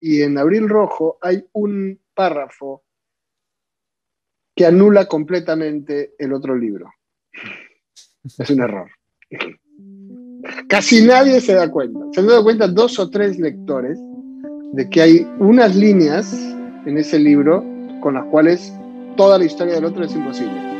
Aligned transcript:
y 0.00 0.22
en 0.22 0.38
Abril 0.38 0.68
Rojo 0.68 1.18
hay 1.20 1.44
un 1.52 2.00
párrafo 2.14 2.84
que 4.54 4.66
anula 4.66 5.06
completamente 5.06 6.14
el 6.18 6.32
otro 6.32 6.56
libro. 6.56 6.92
Es 8.38 8.50
un 8.50 8.60
error. 8.60 8.90
Casi 10.68 11.04
nadie 11.04 11.40
se 11.40 11.54
da 11.54 11.70
cuenta. 11.70 12.00
Se 12.12 12.20
han 12.20 12.26
dado 12.26 12.42
cuenta 12.42 12.66
dos 12.68 12.98
o 12.98 13.08
tres 13.08 13.38
lectores 13.38 13.98
de 14.72 14.90
que 14.90 15.00
hay 15.00 15.26
unas 15.38 15.74
líneas 15.76 16.32
en 16.86 16.98
ese 16.98 17.18
libro 17.18 17.64
con 18.00 18.14
las 18.14 18.24
cuales 18.26 18.72
toda 19.16 19.38
la 19.38 19.44
historia 19.44 19.74
del 19.74 19.84
otro 19.84 20.04
es 20.04 20.14
imposible. 20.14 20.77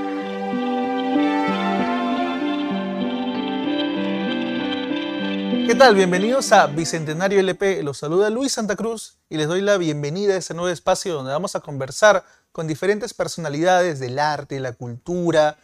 ¿Qué 5.68 5.74
tal? 5.74 5.94
Bienvenidos 5.94 6.50
a 6.52 6.66
Bicentenario 6.66 7.40
LP. 7.40 7.82
Los 7.82 7.98
saluda 7.98 8.30
Luis 8.30 8.52
Santa 8.52 8.74
Cruz 8.74 9.18
y 9.28 9.36
les 9.36 9.48
doy 9.48 9.60
la 9.60 9.76
bienvenida 9.76 10.32
a 10.32 10.38
este 10.38 10.54
nuevo 10.54 10.70
espacio 10.70 11.12
donde 11.12 11.30
vamos 11.30 11.56
a 11.56 11.60
conversar 11.60 12.24
con 12.52 12.66
diferentes 12.66 13.12
personalidades 13.12 14.00
del 14.00 14.18
arte, 14.18 14.60
la 14.60 14.72
cultura. 14.72 15.58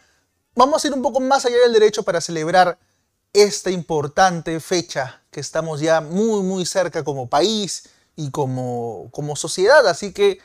Vamos 0.53 0.85
a 0.85 0.87
ir 0.89 0.93
un 0.93 1.01
poco 1.01 1.21
más 1.21 1.47
allá 1.47 1.57
del 1.57 1.73
derecho 1.73 2.03
para 2.03 2.21
celebrar 2.21 2.77
esta 3.33 3.71
importante 3.71 4.59
fecha 4.59 5.23
que 5.31 5.39
estamos 5.39 5.81
ya 5.81 6.01
muy 6.01 6.43
muy 6.43 6.67
cerca 6.67 7.03
como 7.03 7.27
país 7.27 7.89
y 8.15 8.29
como, 8.29 9.09
como 9.09 9.35
sociedad. 9.35 9.87
Así 9.87 10.13
que 10.13 10.37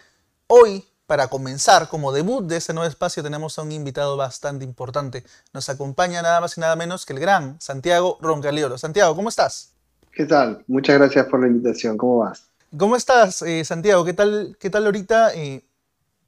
hoy 0.46 0.86
para 1.10 1.26
comenzar, 1.26 1.88
como 1.88 2.12
debut 2.12 2.46
de 2.46 2.58
este 2.58 2.72
nuevo 2.72 2.88
espacio, 2.88 3.20
tenemos 3.20 3.58
a 3.58 3.62
un 3.62 3.72
invitado 3.72 4.16
bastante 4.16 4.64
importante. 4.64 5.24
Nos 5.52 5.68
acompaña 5.68 6.22
nada 6.22 6.40
más 6.40 6.56
y 6.56 6.60
nada 6.60 6.76
menos 6.76 7.04
que 7.04 7.12
el 7.12 7.18
gran 7.18 7.60
Santiago 7.60 8.16
Roncaliolo. 8.20 8.78
Santiago, 8.78 9.16
¿cómo 9.16 9.28
estás? 9.28 9.72
¿Qué 10.12 10.24
tal? 10.24 10.62
Muchas 10.68 10.98
gracias 10.98 11.26
por 11.26 11.40
la 11.40 11.48
invitación. 11.48 11.96
¿Cómo 11.96 12.18
vas? 12.18 12.46
¿Cómo 12.76 12.94
estás, 12.94 13.42
eh, 13.42 13.64
Santiago? 13.64 14.04
¿Qué 14.04 14.12
tal, 14.12 14.56
qué 14.60 14.70
tal 14.70 14.86
ahorita 14.86 15.34
eh, 15.34 15.64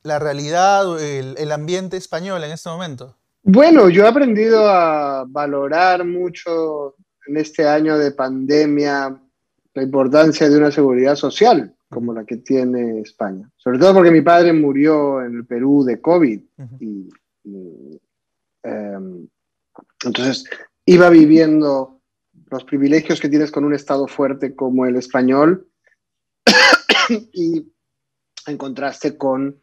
la 0.03 0.19
realidad, 0.19 1.01
el, 1.01 1.37
el 1.39 1.53
ambiente 1.53 1.97
español 1.97 2.43
en 2.43 2.51
este 2.51 2.69
momento? 2.69 3.15
Bueno, 3.45 3.89
yo 3.89 4.05
he 4.05 4.09
aprendido 4.09 4.69
a 4.69 5.25
valorar 5.29 6.05
mucho 6.05 6.97
en 7.29 7.37
este 7.37 7.69
año 7.69 7.97
de 7.99 8.11
pandemia 8.11 9.17
la 9.75 9.83
importancia 9.83 10.49
de 10.49 10.59
una 10.59 10.71
seguridad 10.71 11.17
social 11.17 11.75
como 11.89 12.13
la 12.13 12.25
que 12.25 12.39
tiene 12.39 13.01
España. 13.01 13.51
Sobre 13.57 13.79
todo 13.79 13.95
porque 13.95 14.11
mi 14.11 14.23
padre 14.23 14.53
murió 14.53 15.23
en 15.23 15.37
el 15.37 15.47
Perú 15.47 15.85
de 15.85 16.01
COVID. 16.01 16.41
y, 16.81 17.09
em, 18.63 19.29
entonces, 20.05 20.45
iba 20.87 21.11
viviendo 21.11 22.01
los 22.51 22.65
privilegios 22.65 23.21
que 23.21 23.29
tienes 23.29 23.51
con 23.51 23.65
un 23.65 23.75
Estado 23.75 24.07
fuerte 24.07 24.55
como 24.55 24.87
el 24.87 24.97
español 24.97 25.69
y 27.33 27.73
en 28.47 28.57
contraste 28.59 29.17
con 29.17 29.61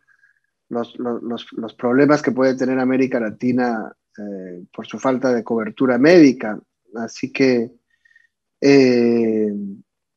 los, 0.70 0.96
los, 0.98 1.74
problemas 1.76 2.22
que 2.22 2.32
puede 2.32 2.56
tener 2.56 2.80
América 2.80 3.20
Latina 3.20 3.92
eh, 4.18 4.64
por 4.74 4.86
su 4.86 5.00
falta 5.00 5.34
de 5.34 5.44
cobertura 5.44 5.98
médica. 5.98 6.60
Así 6.96 7.32
que 7.32 7.72
eh, 8.62 9.54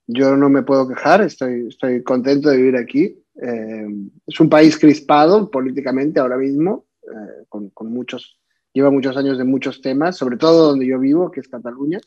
yo 0.06 0.36
no 0.36 0.48
me 0.48 0.62
puedo 0.62 0.88
quejar, 0.88 1.22
estoy, 1.22 1.68
estoy 1.68 2.02
contento 2.02 2.50
de 2.50 2.56
vivir 2.56 2.76
aquí. 2.76 3.18
Eh, 3.40 3.86
es 4.26 4.40
un 4.40 4.48
país 4.48 4.78
crispado 4.78 5.50
políticamente 5.50 6.20
ahora 6.20 6.36
mismo, 6.36 6.86
eh, 7.02 7.44
con, 7.48 7.70
con, 7.70 7.92
muchos, 7.92 8.38
lleva 8.72 8.90
muchos 8.90 9.16
años 9.16 9.38
de 9.38 9.44
muchos 9.44 9.80
temas, 9.80 10.16
sobre 10.16 10.36
todo 10.36 10.68
donde 10.68 10.86
yo 10.86 10.98
vivo, 10.98 11.30
que 11.30 11.40
es 11.40 11.48
Cataluña. 11.48 12.00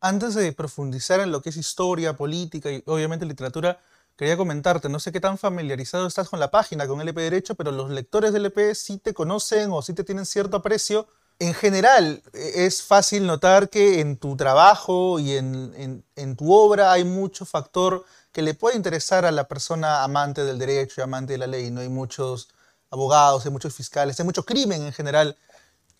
Antes 0.00 0.34
de 0.34 0.52
profundizar 0.52 1.20
en 1.20 1.30
lo 1.30 1.42
que 1.42 1.50
es 1.50 1.56
historia, 1.56 2.16
política 2.16 2.72
y 2.72 2.82
obviamente 2.86 3.24
literatura, 3.26 3.78
quería 4.16 4.36
comentarte, 4.36 4.88
no 4.88 4.98
sé 4.98 5.12
qué 5.12 5.20
tan 5.20 5.38
familiarizado 5.38 6.06
estás 6.06 6.28
con 6.28 6.40
la 6.40 6.50
página, 6.50 6.86
con 6.86 7.00
LP 7.00 7.20
Derecho, 7.20 7.54
pero 7.54 7.70
los 7.70 7.90
lectores 7.90 8.32
del 8.32 8.42
LP 8.46 8.74
sí 8.74 8.98
te 8.98 9.14
conocen 9.14 9.70
o 9.70 9.82
sí 9.82 9.94
te 9.94 10.04
tienen 10.04 10.26
cierto 10.26 10.56
aprecio 10.56 11.06
en 11.42 11.54
general, 11.54 12.22
e, 12.32 12.66
es 12.66 12.82
fácil 12.82 13.26
notar 13.26 13.68
que 13.68 14.00
en 14.00 14.16
tu 14.16 14.36
trabajo 14.36 15.18
y 15.18 15.32
en, 15.36 16.04
tu 16.36 16.52
obra 16.52 16.92
hay 16.92 17.04
mucho 17.04 17.44
factor 17.44 18.04
que 18.30 18.42
le 18.42 18.54
puede 18.54 18.76
interesar 18.76 19.24
a 19.24 19.32
la 19.32 19.48
persona 19.48 20.04
amante 20.04 20.44
del 20.44 20.58
derecho 20.58 21.00
y 21.00 21.04
amante 21.04 21.32
de 21.32 21.38
la 21.38 21.48
ley. 21.48 21.70
¿no? 21.70 21.80
Hay 21.80 21.88
muchos 21.88 22.48
abogados, 22.90 23.44
hay 23.44 23.50
muchos 23.50 23.74
fiscales, 23.74 24.18
hay 24.20 24.24
mucho 24.24 24.44
crimen 24.44 24.82
en 24.82 24.92
general. 24.92 25.36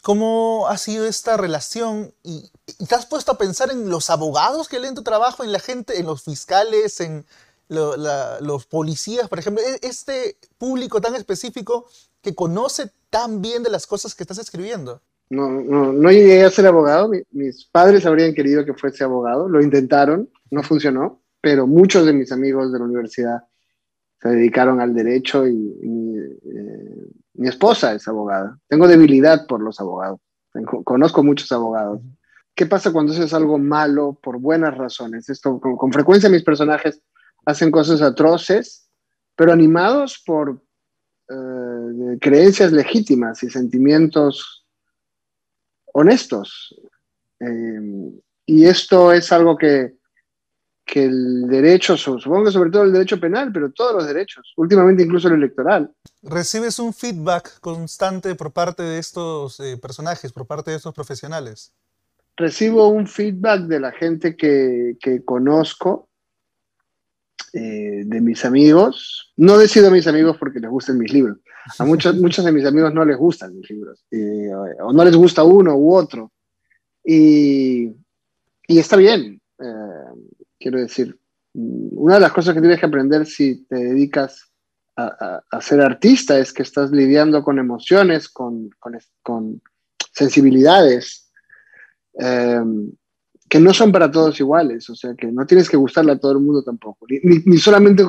¿Cómo 0.04 0.66
ha 0.68 0.78
sido 0.78 1.06
esta 1.06 1.36
relación? 1.36 2.14
¿Y, 2.22 2.50
te 2.86 2.94
has 2.94 3.06
puesto 3.06 3.32
a 3.32 3.38
pensar 3.38 3.70
en 3.72 3.90
los 3.90 4.10
abogados 4.10 4.68
que 4.68 4.78
leen 4.78 4.94
tu 4.94 5.02
trabajo, 5.02 5.42
en 5.42 5.50
la 5.50 5.60
gente, 5.60 5.98
en 5.98 6.06
los 6.06 6.22
fiscales, 6.22 7.00
en 7.00 7.26
los 7.68 8.66
policías, 8.66 9.28
por 9.28 9.40
ejemplo? 9.40 9.62
E, 9.64 9.80
este 9.82 10.36
público 10.56 11.00
tan 11.00 11.16
específico 11.16 11.86
que 12.22 12.34
conoce 12.36 12.92
tan 13.10 13.42
bien 13.42 13.64
de 13.64 13.70
las 13.70 13.88
cosas 13.88 14.14
que 14.14 14.22
estás 14.22 14.38
escribiendo. 14.38 15.02
No, 15.32 15.48
no, 15.48 15.94
no 15.94 16.10
llegué 16.10 16.44
a 16.44 16.50
ser 16.50 16.66
abogado. 16.66 17.10
mis 17.30 17.64
padres 17.64 18.04
habrían 18.04 18.34
querido 18.34 18.66
que 18.66 18.74
fuese 18.74 19.02
abogado. 19.02 19.48
Lo 19.48 19.62
intentaron, 19.62 20.28
no 20.50 20.62
funcionó, 20.62 21.22
pero 21.40 21.66
muchos 21.66 22.04
de 22.04 22.12
mis 22.12 22.30
amigos 22.32 22.70
de 22.70 22.78
la 22.78 22.84
universidad 22.84 23.42
se 24.20 24.28
dedicaron 24.28 24.78
al 24.82 24.92
derecho 24.92 25.48
y, 25.48 25.56
eh, 25.56 27.08
mi 27.32 27.48
esposa 27.48 27.94
es 27.94 28.06
abogada. 28.08 28.58
Tengo 28.68 28.86
debilidad 28.86 29.46
por 29.46 29.62
los 29.62 29.80
abogados. 29.80 30.20
conozco 30.84 31.22
muchos 31.22 31.50
abogados. 31.50 32.02
¿Qué 32.54 32.66
pasa 32.66 32.92
cuando 32.92 33.14
haces 33.14 33.32
algo 33.32 33.56
malo 33.56 34.18
por 34.22 34.38
buenas 34.38 34.76
razones? 34.76 35.30
Esto, 35.30 35.58
con, 35.58 35.92
frecuencia 35.94 36.28
mis 36.28 36.44
personajes 36.44 37.00
hacen 37.46 37.70
cosas 37.70 38.02
atroces, 38.02 38.86
pero 39.34 39.50
animados 39.50 40.22
por 40.26 40.62
eh, 41.30 42.18
creencias 42.20 42.70
legítimas 42.70 43.42
y 43.42 43.48
sentimientos 43.48 44.61
honestos. 45.92 46.74
Eh, 47.40 48.12
y 48.46 48.64
esto 48.66 49.12
es 49.12 49.32
algo 49.32 49.56
que, 49.56 49.94
que 50.84 51.04
el 51.04 51.48
derecho, 51.48 51.96
supongo 51.96 52.44
que 52.44 52.52
sobre 52.52 52.70
todo 52.70 52.82
el 52.84 52.92
derecho 52.92 53.18
penal, 53.18 53.52
pero 53.52 53.72
todos 53.72 53.94
los 53.94 54.06
derechos, 54.06 54.52
últimamente 54.56 55.02
incluso 55.02 55.28
el 55.28 55.34
electoral. 55.34 55.90
¿Recibes 56.22 56.78
un 56.78 56.92
feedback 56.92 57.60
constante 57.60 58.34
por 58.34 58.52
parte 58.52 58.82
de 58.82 58.98
estos 58.98 59.60
eh, 59.60 59.76
personajes, 59.78 60.32
por 60.32 60.46
parte 60.46 60.70
de 60.70 60.76
estos 60.76 60.94
profesionales? 60.94 61.72
Recibo 62.36 62.88
un 62.88 63.06
feedback 63.06 63.62
de 63.62 63.80
la 63.80 63.92
gente 63.92 64.36
que, 64.36 64.96
que 65.00 65.24
conozco, 65.24 66.08
eh, 67.54 68.04
de 68.06 68.20
mis 68.22 68.46
amigos. 68.46 69.30
No 69.36 69.58
decido 69.58 69.88
a 69.88 69.90
mis 69.90 70.06
amigos 70.06 70.38
porque 70.38 70.58
les 70.58 70.70
gusten 70.70 70.96
mis 70.96 71.12
libros. 71.12 71.36
A 71.78 71.84
muchos, 71.84 72.16
muchos 72.16 72.44
de 72.44 72.52
mis 72.52 72.64
amigos 72.64 72.92
no 72.92 73.04
les 73.04 73.16
gustan 73.16 73.56
mis 73.56 73.70
libros, 73.70 74.04
o 74.80 74.92
no 74.92 75.04
les 75.04 75.16
gusta 75.16 75.44
uno 75.44 75.76
u 75.76 75.94
otro. 75.94 76.32
Y, 77.04 77.92
y 78.66 78.78
está 78.78 78.96
bien, 78.96 79.40
eh, 79.58 80.34
quiero 80.58 80.80
decir, 80.80 81.18
una 81.54 82.14
de 82.14 82.20
las 82.20 82.32
cosas 82.32 82.54
que 82.54 82.60
tienes 82.60 82.80
que 82.80 82.86
aprender 82.86 83.26
si 83.26 83.64
te 83.64 83.76
dedicas 83.76 84.50
a, 84.96 85.42
a, 85.50 85.60
ser 85.60 85.80
artista 85.80 86.38
es 86.38 86.52
que 86.52 86.62
estás 86.62 86.90
lidiando 86.90 87.42
con 87.42 87.58
emociones, 87.58 88.28
con, 88.28 88.70
con, 88.78 88.98
con 89.22 89.62
sensibilidades 90.12 91.30
eh, 92.18 92.62
que 93.48 93.60
no 93.60 93.72
son 93.74 93.92
para 93.92 94.10
todos 94.10 94.38
iguales, 94.40 94.88
o 94.90 94.94
sea 94.94 95.14
que 95.14 95.26
no 95.30 95.46
tienes 95.46 95.68
que 95.68 95.76
gustarle 95.76 96.12
a 96.12 96.18
todo 96.18 96.32
el 96.32 96.38
mundo 96.38 96.62
tampoco, 96.62 97.06
ni, 97.08 97.38
ni 97.44 97.58
solamente 97.58 98.04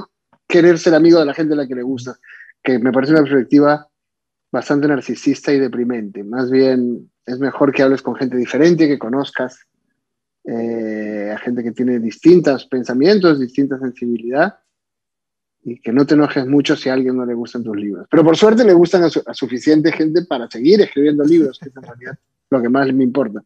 querer 0.47 0.77
ser 0.77 0.95
amigo 0.95 1.19
de 1.19 1.25
la 1.25 1.33
gente 1.33 1.53
a 1.53 1.57
la 1.57 1.67
que 1.67 1.75
le 1.75 1.83
gusta, 1.83 2.17
que 2.63 2.79
me 2.79 2.91
parece 2.91 3.11
una 3.11 3.23
perspectiva 3.23 3.87
bastante 4.51 4.87
narcisista 4.87 5.51
y 5.51 5.59
deprimente. 5.59 6.23
Más 6.23 6.49
bien 6.49 7.11
es 7.25 7.39
mejor 7.39 7.73
que 7.73 7.83
hables 7.83 8.01
con 8.01 8.15
gente 8.15 8.37
diferente, 8.37 8.87
que 8.87 8.99
conozcas 8.99 9.67
eh, 10.45 11.31
a 11.33 11.37
gente 11.39 11.63
que 11.63 11.71
tiene 11.71 11.99
distintos 11.99 12.65
pensamientos, 12.65 13.39
distinta 13.39 13.79
sensibilidad 13.79 14.59
y 15.63 15.79
que 15.79 15.93
no 15.93 16.05
te 16.05 16.15
enojes 16.15 16.45
mucho 16.45 16.75
si 16.75 16.89
a 16.89 16.93
alguien 16.93 17.15
no 17.15 17.25
le 17.25 17.33
gustan 17.33 17.63
tus 17.63 17.75
libros. 17.75 18.07
Pero 18.09 18.23
por 18.23 18.35
suerte 18.35 18.65
le 18.65 18.73
gustan 18.73 19.03
a, 19.03 19.33
suficiente 19.33 19.91
gente 19.91 20.23
para 20.25 20.49
seguir 20.49 20.81
escribiendo 20.81 21.23
libros, 21.23 21.57
que 21.59 21.69
es 21.69 21.75
en 21.75 21.83
realidad 21.83 22.19
lo 22.49 22.61
que 22.61 22.69
más 22.69 22.93
me 22.93 23.03
importa. 23.03 23.41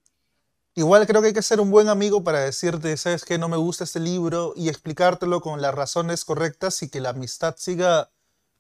Igual 0.76 1.08
creo 1.08 1.22
que 1.22 1.28
hay 1.28 1.34
que 1.34 1.42
ser 1.42 1.60
un 1.60 1.72
buen 1.72 1.88
amigo 1.88 2.24
para 2.24 2.42
decirte, 2.42 2.98
sabes 2.98 3.24
que 3.24 3.38
no 3.38 3.50
me 3.50 3.58
gusta 3.58 3.84
este 3.84 4.00
libro 4.00 4.54
y 4.56 4.70
explicártelo 4.70 5.42
con 5.42 5.62
las 5.62 5.74
razones 5.74 6.26
correctas 6.26 6.84
y 6.84 6.90
que 6.90 7.02
la 7.02 7.10
amistad 7.10 7.56
siga 7.58 8.12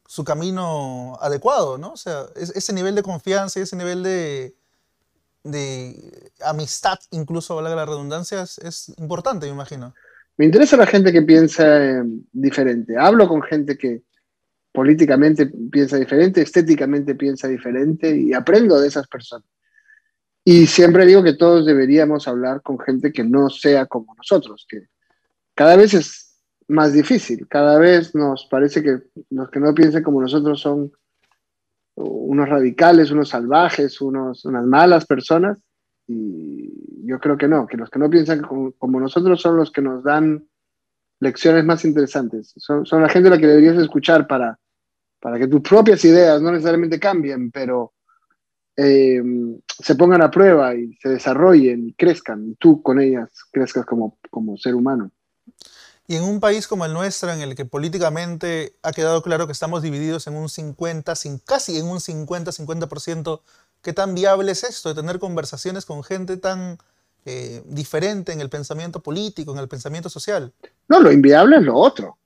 su 0.07 0.23
camino 0.23 1.17
adecuado, 1.21 1.77
¿no? 1.77 1.91
O 1.91 1.97
sea, 1.97 2.25
ese 2.35 2.73
nivel 2.73 2.95
de 2.95 3.03
confianza 3.03 3.59
y 3.59 3.63
ese 3.63 3.75
nivel 3.75 4.03
de, 4.03 4.55
amistad, 6.43 6.97
incluso 7.11 7.55
valga 7.55 7.75
la 7.75 7.85
redundancia, 7.85 8.41
es, 8.41 8.93
importante, 8.97 9.45
me 9.45 9.51
imagino. 9.51 9.93
Me 10.37 10.45
interesa 10.45 10.77
la 10.77 10.85
gente 10.85 11.11
que 11.11 11.21
piensa 11.23 11.63
eh, 11.83 12.03
diferente. 12.31 12.95
Hablo 12.97 13.27
con 13.27 13.41
gente 13.41 13.77
que 13.77 14.03
políticamente 14.71 15.47
piensa 15.71 15.97
diferente, 15.97 16.41
estéticamente 16.41 17.15
piensa 17.15 17.47
diferente 17.47 18.15
y 18.15 18.33
aprendo 18.33 18.79
de 18.79 18.87
esas 18.87 19.07
personas. 19.07 19.47
Y 20.45 20.67
siempre 20.67 21.05
digo 21.05 21.23
que 21.23 21.33
todos 21.33 21.65
deberíamos 21.65 22.27
hablar 22.27 22.61
con 22.61 22.79
gente 22.79 23.11
que 23.11 23.23
no 23.23 23.49
sea 23.49 23.87
como 23.87 24.15
nosotros, 24.15 24.65
que 24.69 24.83
cada 25.53 25.75
vez 25.75 25.93
es 25.93 26.26
más 26.67 26.93
difícil. 26.93 27.47
Cada 27.47 27.79
vez 27.79 28.13
nos 28.15 28.47
parece 28.49 28.83
que 28.83 28.99
los 29.29 29.49
que 29.49 29.59
no 29.59 29.73
piensen 29.73 30.03
como 30.03 30.21
nosotros 30.21 30.59
son 30.59 30.91
unos 31.95 32.47
radicales, 32.47 33.11
unos 33.11 33.29
salvajes, 33.29 33.99
unos, 34.01 34.45
unas 34.45 34.65
malas 34.65 35.05
personas. 35.05 35.57
Y 36.07 37.05
yo 37.05 37.19
creo 37.19 37.37
que 37.37 37.47
no, 37.47 37.67
que 37.67 37.77
los 37.77 37.89
que 37.89 37.99
no 37.99 38.09
piensan 38.09 38.41
como, 38.41 38.99
nosotros 38.99 39.41
son 39.41 39.57
los 39.57 39.71
que 39.71 39.81
nos 39.81 40.03
dan 40.03 40.47
lecciones 41.19 41.65
más 41.65 41.83
interesantes. 41.85 42.53
Son, 42.57 42.85
son, 42.85 43.01
la 43.01 43.09
gente 43.09 43.27
a 43.27 43.31
la 43.31 43.37
que 43.39 43.47
deberías 43.47 43.77
escuchar 43.77 44.27
para, 44.27 44.59
para 45.19 45.39
que 45.39 45.47
tus 45.47 45.61
propias 45.61 46.03
ideas 46.05 46.41
no 46.41 46.51
necesariamente 46.51 46.99
cambien, 46.99 47.51
pero 47.51 47.93
eh, 48.75 49.21
se 49.67 49.95
pongan 49.95 50.21
a 50.21 50.29
prueba 50.29 50.75
y 50.75 50.93
se 51.01 51.09
desarrollen 51.09 51.87
y 51.87 51.93
crezcan, 51.93 52.47
y 52.47 52.55
tú 52.55 52.81
con 52.83 53.01
ellas 53.01 53.29
crezcas 53.51 53.85
como, 53.85 54.19
como 54.29 54.55
ser 54.57 54.75
humano. 54.75 55.11
Y 56.09 56.15
en 56.15 56.23
un 56.23 56.39
país 56.39 56.69
como 56.69 56.85
el 56.85 56.93
nuestro, 56.93 57.31
en 57.33 57.41
el 57.41 57.53
que 57.53 57.65
políticamente 57.65 58.77
ha 58.81 58.93
quedado 58.93 59.21
claro 59.21 59.45
que 59.45 59.51
estamos 59.51 59.81
divididos 59.81 60.25
en 60.27 60.37
un 60.37 60.47
50, 60.47 61.13
casi 61.45 61.77
en 61.77 61.85
un 61.85 61.97
50-50%, 61.97 63.41
¿qué 63.81 63.91
tan 63.91 64.15
viable 64.15 64.53
es 64.53 64.63
esto 64.63 64.87
de 64.87 64.95
tener 64.95 65.19
conversaciones 65.19 65.85
con 65.85 66.05
gente 66.05 66.37
tan 66.37 66.77
eh, 67.25 67.61
diferente 67.65 68.31
en 68.31 68.39
el 68.39 68.49
pensamiento 68.49 69.03
político, 69.03 69.51
en 69.51 69.59
el 69.59 69.67
pensamiento 69.67 70.07
social? 70.07 70.53
No, 70.87 71.01
lo 71.01 71.11
inviable 71.11 71.57
es 71.57 71.63
lo 71.63 71.75
otro. 71.75 72.17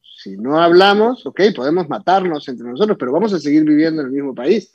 Si 0.00 0.36
no 0.36 0.62
hablamos, 0.62 1.26
ok, 1.26 1.40
podemos 1.56 1.88
matarnos 1.88 2.46
entre 2.46 2.68
nosotros, 2.68 2.96
pero 2.96 3.10
vamos 3.10 3.32
a 3.32 3.40
seguir 3.40 3.64
viviendo 3.64 4.00
en 4.00 4.06
el 4.06 4.12
mismo 4.12 4.32
país. 4.32 4.70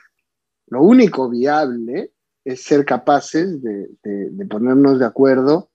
Lo 0.68 0.82
único 0.82 1.30
viable 1.30 2.12
es 2.44 2.62
ser 2.62 2.84
capaces 2.84 3.62
de, 3.64 3.88
de 4.04 4.46
ponernos 4.48 5.00
de 5.00 5.06
acuerdo 5.06 5.70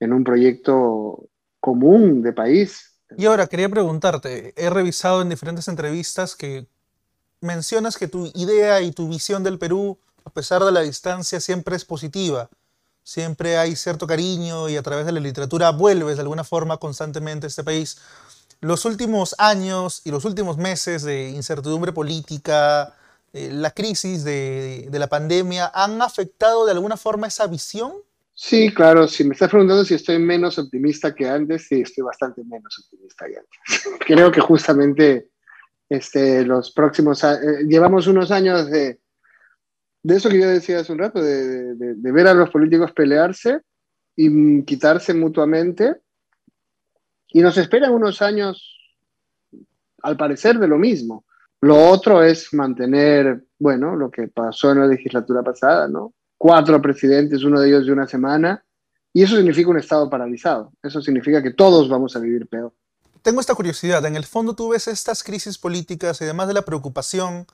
en 0.00 0.14
un 0.14 0.24
proyecto 0.24 1.28
común 1.66 2.22
de 2.22 2.32
país. 2.32 2.92
Y 3.18 3.26
ahora 3.26 3.48
quería 3.48 3.68
preguntarte, 3.68 4.54
he 4.56 4.70
revisado 4.70 5.20
en 5.20 5.28
diferentes 5.28 5.66
entrevistas 5.66 6.36
que 6.36 6.68
mencionas 7.40 7.96
que 7.96 8.06
tu 8.06 8.30
idea 8.34 8.80
y 8.82 8.92
tu 8.92 9.08
visión 9.08 9.42
del 9.42 9.58
Perú, 9.58 9.98
a 10.24 10.30
pesar 10.30 10.62
de 10.62 10.70
la 10.70 10.82
distancia, 10.82 11.40
siempre 11.40 11.74
es 11.74 11.84
positiva. 11.84 12.48
Siempre 13.02 13.58
hay 13.58 13.74
cierto 13.74 14.06
cariño 14.06 14.68
y 14.68 14.76
a 14.76 14.82
través 14.82 15.06
de 15.06 15.12
la 15.12 15.18
literatura 15.18 15.70
vuelves 15.70 16.16
de 16.16 16.22
alguna 16.22 16.44
forma 16.44 16.76
constantemente 16.76 17.46
a 17.46 17.48
este 17.48 17.64
país. 17.64 17.98
Los 18.60 18.84
últimos 18.84 19.34
años 19.38 20.02
y 20.04 20.12
los 20.12 20.24
últimos 20.24 20.58
meses 20.58 21.02
de 21.02 21.30
incertidumbre 21.30 21.92
política, 21.92 22.94
eh, 23.32 23.50
la 23.52 23.72
crisis 23.72 24.22
de, 24.22 24.86
de 24.88 24.98
la 25.00 25.08
pandemia, 25.08 25.68
¿han 25.74 26.00
afectado 26.00 26.64
de 26.64 26.70
alguna 26.70 26.96
forma 26.96 27.26
esa 27.26 27.48
visión? 27.48 28.05
Sí, 28.38 28.70
claro, 28.70 29.08
si 29.08 29.24
me 29.24 29.32
estás 29.32 29.48
preguntando 29.48 29.82
si 29.82 29.94
estoy 29.94 30.18
menos 30.18 30.58
optimista 30.58 31.14
que 31.14 31.26
antes, 31.26 31.68
sí, 31.68 31.80
estoy 31.80 32.04
bastante 32.04 32.44
menos 32.44 32.78
optimista 32.84 33.24
que 33.26 33.36
antes. 33.38 33.98
Creo 34.06 34.30
que 34.30 34.42
justamente 34.42 35.30
este, 35.88 36.44
los 36.44 36.70
próximos 36.70 37.24
eh, 37.24 37.64
llevamos 37.66 38.06
unos 38.06 38.30
años 38.30 38.70
de, 38.70 39.00
de 40.02 40.16
eso 40.16 40.28
que 40.28 40.38
yo 40.38 40.48
decía 40.48 40.80
hace 40.80 40.92
un 40.92 40.98
rato, 40.98 41.22
de, 41.22 41.76
de, 41.76 42.12
ver 42.12 42.26
a 42.26 42.34
los 42.34 42.50
políticos 42.50 42.92
pelearse 42.92 43.62
y 44.14 44.62
quitarse 44.64 45.14
mutuamente. 45.14 45.96
Y 47.28 47.40
nos 47.40 47.56
esperan 47.56 47.92
unos 47.92 48.20
años, 48.20 48.98
al 50.02 50.18
parecer, 50.18 50.58
de 50.58 50.68
lo 50.68 50.76
mismo. 50.76 51.24
Lo 51.62 51.88
otro 51.88 52.22
es 52.22 52.52
mantener, 52.52 53.44
bueno, 53.58 53.96
lo 53.96 54.10
que 54.10 54.28
pasó 54.28 54.72
en 54.72 54.80
la 54.80 54.86
legislatura 54.86 55.42
pasada, 55.42 55.88
¿no? 55.88 56.12
Cuatro 56.38 56.80
presidentes, 56.80 57.42
uno 57.44 57.60
de 57.60 57.68
ellos 57.68 57.86
de 57.86 57.92
una 57.92 58.06
semana, 58.06 58.64
y 59.12 59.22
eso 59.22 59.36
significa 59.36 59.70
un 59.70 59.78
Estado 59.78 60.10
paralizado. 60.10 60.72
Eso 60.82 61.00
significa 61.00 61.42
que 61.42 61.52
todos 61.52 61.88
vamos 61.88 62.14
a 62.16 62.18
vivir 62.18 62.46
peor. 62.46 62.72
Tengo 63.22 63.40
esta 63.40 63.54
curiosidad. 63.54 64.04
En 64.04 64.14
el 64.14 64.24
fondo 64.24 64.54
tú 64.54 64.68
ves 64.68 64.88
estas 64.88 65.22
crisis 65.22 65.58
políticas 65.58 66.20
y 66.20 66.24
además 66.24 66.48
de 66.48 66.54
la 66.54 66.62
preocupación, 66.62 67.46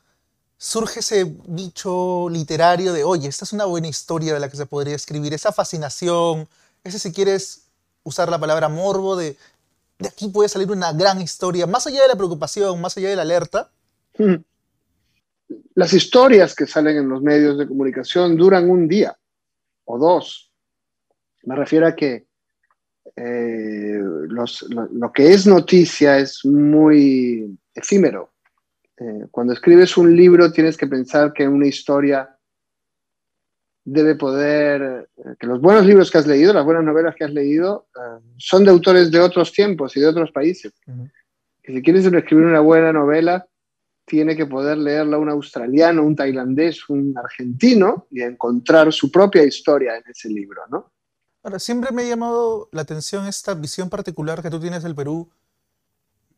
surge 0.58 1.00
ese 1.00 1.37
bicho 1.46 2.29
literario 2.29 2.93
de, 2.93 3.05
oye, 3.05 3.29
esta 3.29 3.44
es 3.44 3.52
una 3.52 3.64
buena 3.64 3.88
historia 3.88 4.34
de 4.34 4.40
la 4.40 4.49
que 4.49 4.56
se 4.56 4.67
podría 4.67 4.94
escribir, 4.94 5.35
esa 5.35 5.52
fascinación, 5.52 6.49
ese 6.85 6.99
si 6.99 7.12
quieres 7.12 7.69
usar 8.05 8.28
la 8.28 8.38
palabra 8.38 8.69
morbo, 8.69 9.17
de, 9.17 9.37
de 9.99 10.08
aquí 10.08 10.28
puede 10.28 10.49
salir 10.49 10.70
una 10.70 10.93
gran 10.93 11.20
historia, 11.20 11.67
más 11.67 11.87
allá 11.87 12.02
de 12.02 12.08
la 12.08 12.17
preocupación, 12.17 12.81
más 12.81 12.96
allá 12.96 13.08
de 13.08 13.17
la 13.17 13.23
alerta. 13.23 13.70
Las 15.75 15.93
historias 15.93 16.54
que 16.54 16.66
salen 16.66 16.96
en 16.96 17.08
los 17.08 17.22
medios 17.22 17.58
de 17.58 17.66
comunicación 17.66 18.37
duran 18.37 18.69
un 18.69 18.88
día 18.88 19.16
o 19.84 19.99
dos. 19.99 20.52
Me 21.44 21.56
refiero 21.56 21.87
a 21.87 21.96
que 21.96 22.26
eh, 23.16 24.00
lo, 24.00 25.12
que 25.12 25.32
es 25.32 25.46
noticia 25.46 26.19
es 26.19 26.44
muy 26.44 27.58
efímero. 27.75 28.32
Eh, 28.96 29.26
cuando 29.31 29.52
escribes 29.52 29.96
un 29.96 30.14
libro 30.16 30.52
tienes 30.52 30.76
que 30.76 30.87
pensar 30.87 31.32
que 31.32 31.49
una 31.49 31.66
historia 31.66 32.37
debe 33.84 34.14
poder, 34.14 35.08
eh, 35.16 35.34
que 35.38 35.46
los 35.46 35.60
buenos 35.60 35.84
libros 35.84 36.10
que 36.10 36.19
has 36.19 36.26
leído, 36.26 36.52
las 36.52 36.64
buenas 36.64 36.84
novelas 36.84 37.14
que 37.16 37.25
has 37.25 37.32
leído, 37.32 37.88
son 38.37 38.64
de 38.64 38.70
autores 38.70 39.10
de 39.10 39.19
otros 39.19 39.52
tiempos 39.52 39.96
y 39.96 40.00
de 40.00 40.06
otros 40.06 40.31
países. 40.31 40.72
Que 41.62 41.72
si 41.72 41.82
quieres 41.82 42.04
escribir 42.04 42.46
una 42.46 42.60
buena 42.60 42.93
novela, 42.93 43.46
tiene 44.12 44.37
que 44.37 44.44
poder 44.44 44.76
leerla 44.76 45.17
un 45.17 45.31
australiano, 45.31 46.03
un 46.03 46.14
tailandés, 46.14 46.87
un 46.91 47.17
argentino 47.17 48.09
y 48.11 48.20
encontrar 48.20 48.93
su 48.93 49.11
propia 49.11 49.43
historia 49.43 49.97
en 49.97 50.03
ese 50.06 50.29
libro, 50.29 50.61
¿no? 50.69 50.93
Ahora, 51.43 51.59
siempre 51.59 51.93
me 51.93 52.03
ha 52.03 52.09
llamado 52.09 52.69
la 52.73 52.82
atención 52.82 53.26
esta 53.26 53.55
visión 53.55 53.88
particular 53.88 54.43
que 54.43 54.50
tú 54.50 54.61
tienes 54.61 54.82
del 54.82 54.94
Perú, 54.94 55.31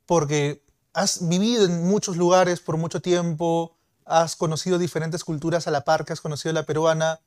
porque 0.06 0.62
has 0.92 1.28
vivido 1.28 1.64
en 1.64 1.82
muchos 1.82 2.16
lugares 2.16 2.60
por 2.60 2.76
mucho 2.76 3.02
tiempo, 3.02 3.76
has 4.04 4.36
conocido 4.36 4.78
diferentes 4.78 5.24
culturas 5.24 5.66
a 5.66 5.72
la 5.72 5.82
par 5.82 6.04
que 6.04 6.12
has 6.12 6.20
conocido 6.20 6.52
la 6.52 6.66
peruana. 6.66 7.18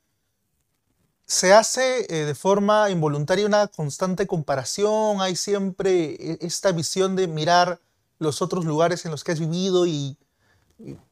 ¿Se 1.26 1.52
hace 1.52 2.06
eh, 2.08 2.24
de 2.24 2.34
forma 2.34 2.88
involuntaria 2.88 3.44
una 3.44 3.66
constante 3.66 4.26
comparación? 4.26 5.20
¿Hay 5.20 5.36
siempre 5.36 6.14
eh, 6.14 6.38
esta 6.40 6.72
visión 6.72 7.16
de 7.16 7.28
mirar 7.28 7.82
los 8.18 8.40
otros 8.40 8.64
lugares 8.64 9.04
en 9.04 9.10
los 9.10 9.24
que 9.24 9.32
has 9.32 9.40
vivido 9.40 9.86
y 9.86 10.16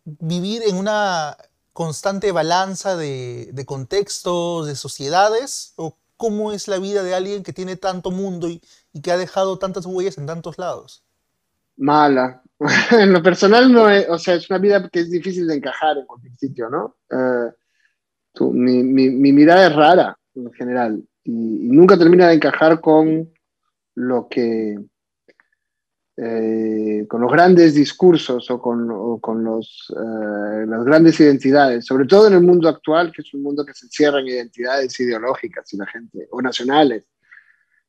vivir 0.04 0.62
en 0.66 0.76
una 0.76 1.36
constante 1.72 2.32
balanza 2.32 2.96
de, 2.96 3.64
contextos, 3.66 4.66
de 4.66 4.76
sociedades? 4.76 5.72
¿O 5.76 5.96
cómo 6.16 6.52
es 6.52 6.68
la 6.68 6.78
vida 6.78 7.02
de 7.02 7.14
alguien 7.14 7.42
que 7.42 7.52
tiene 7.52 7.76
tanto 7.76 8.10
mundo 8.10 8.48
y, 8.48 8.60
que 9.02 9.12
ha 9.12 9.18
dejado 9.18 9.58
tantas 9.58 9.84
huellas 9.86 10.18
en 10.18 10.26
tantos 10.26 10.58
lados? 10.58 11.04
Mala. 11.76 12.42
en 12.92 13.12
lo 13.12 13.22
personal 13.22 13.70
no 13.70 13.90
es, 13.90 14.08
o 14.08 14.18
sea, 14.18 14.34
es 14.34 14.48
una 14.48 14.58
vida 14.58 14.88
que 14.88 15.00
es 15.00 15.10
difícil 15.10 15.46
de 15.46 15.56
encajar 15.56 15.98
en 15.98 16.06
cualquier 16.06 16.34
sitio, 16.36 16.70
¿no? 16.70 16.96
Eh, 17.10 17.50
mi, 18.40 18.82
mi, 18.82 19.32
mirada 19.32 19.66
es 19.66 19.74
rara 19.74 20.18
en 20.34 20.52
general 20.52 21.02
y, 21.24 21.32
nunca 21.32 21.98
termina 21.98 22.28
de 22.28 22.34
encajar 22.34 22.80
con 22.80 23.30
lo 23.94 24.28
que 24.28 24.78
eh, 26.18 27.04
con 27.08 27.20
los 27.20 27.30
grandes 27.30 27.74
discursos 27.74 28.50
o 28.50 28.58
con, 28.58 29.44
los, 29.44 29.92
eh, 29.94 30.64
las 30.66 30.82
grandes 30.84 31.20
identidades, 31.20 31.84
sobre 31.84 32.06
todo 32.06 32.28
en 32.28 32.32
el 32.32 32.40
mundo 32.40 32.70
actual, 32.70 33.12
que 33.12 33.20
es 33.20 33.34
un 33.34 33.42
mundo 33.42 33.66
que 33.66 33.74
se 33.74 33.84
encierra 33.84 34.20
en 34.20 34.28
identidades 34.28 34.98
ideológicas 34.98 35.70
y 35.74 35.76
la 35.76 35.86
gente, 35.86 36.26
o 36.30 36.40
nacionales, 36.40 37.04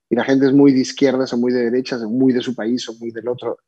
y 0.10 0.16
la 0.16 0.26
gente 0.26 0.46
es 0.46 0.52
muy 0.52 0.74
de 0.74 0.82
izquierdas 0.82 1.32
o 1.32 1.38
muy 1.38 1.54
de 1.54 1.72
derechas, 1.72 2.02
o 2.02 2.10
muy 2.10 2.34
de 2.34 2.42
su 2.42 2.54
país 2.54 2.88
o 2.90 2.96
muy 2.96 3.12
del 3.12 3.30
otro. 3.30 3.60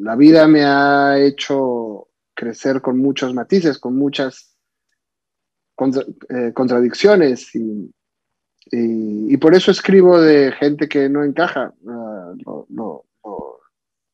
La 0.00 0.16
vida 0.16 0.48
me 0.48 0.64
ha 0.64 1.16
hecho 1.20 2.08
crecer 2.34 2.80
con 2.80 2.98
muchos 2.98 3.32
matices, 3.32 3.78
con 3.78 3.96
muchas 3.96 4.56
eh, 6.30 6.52
contradicciones 6.52 7.54
y, 7.54 7.92
y, 8.72 9.36
por 9.36 9.54
eso 9.54 9.70
escribo 9.70 10.20
de 10.20 10.50
gente 10.52 10.88
que 10.88 11.08
no 11.08 11.22
encaja. 11.22 11.72
Uh, 11.82 12.64
no, 12.68 13.04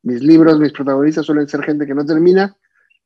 mis 0.04 0.22
libros, 0.22 0.60
mis 0.60 0.72
protagonistas 0.72 1.26
suelen 1.26 1.48
ser 1.48 1.62
gente 1.62 1.86
que 1.86 1.94
no 1.94 2.04
termina 2.04 2.56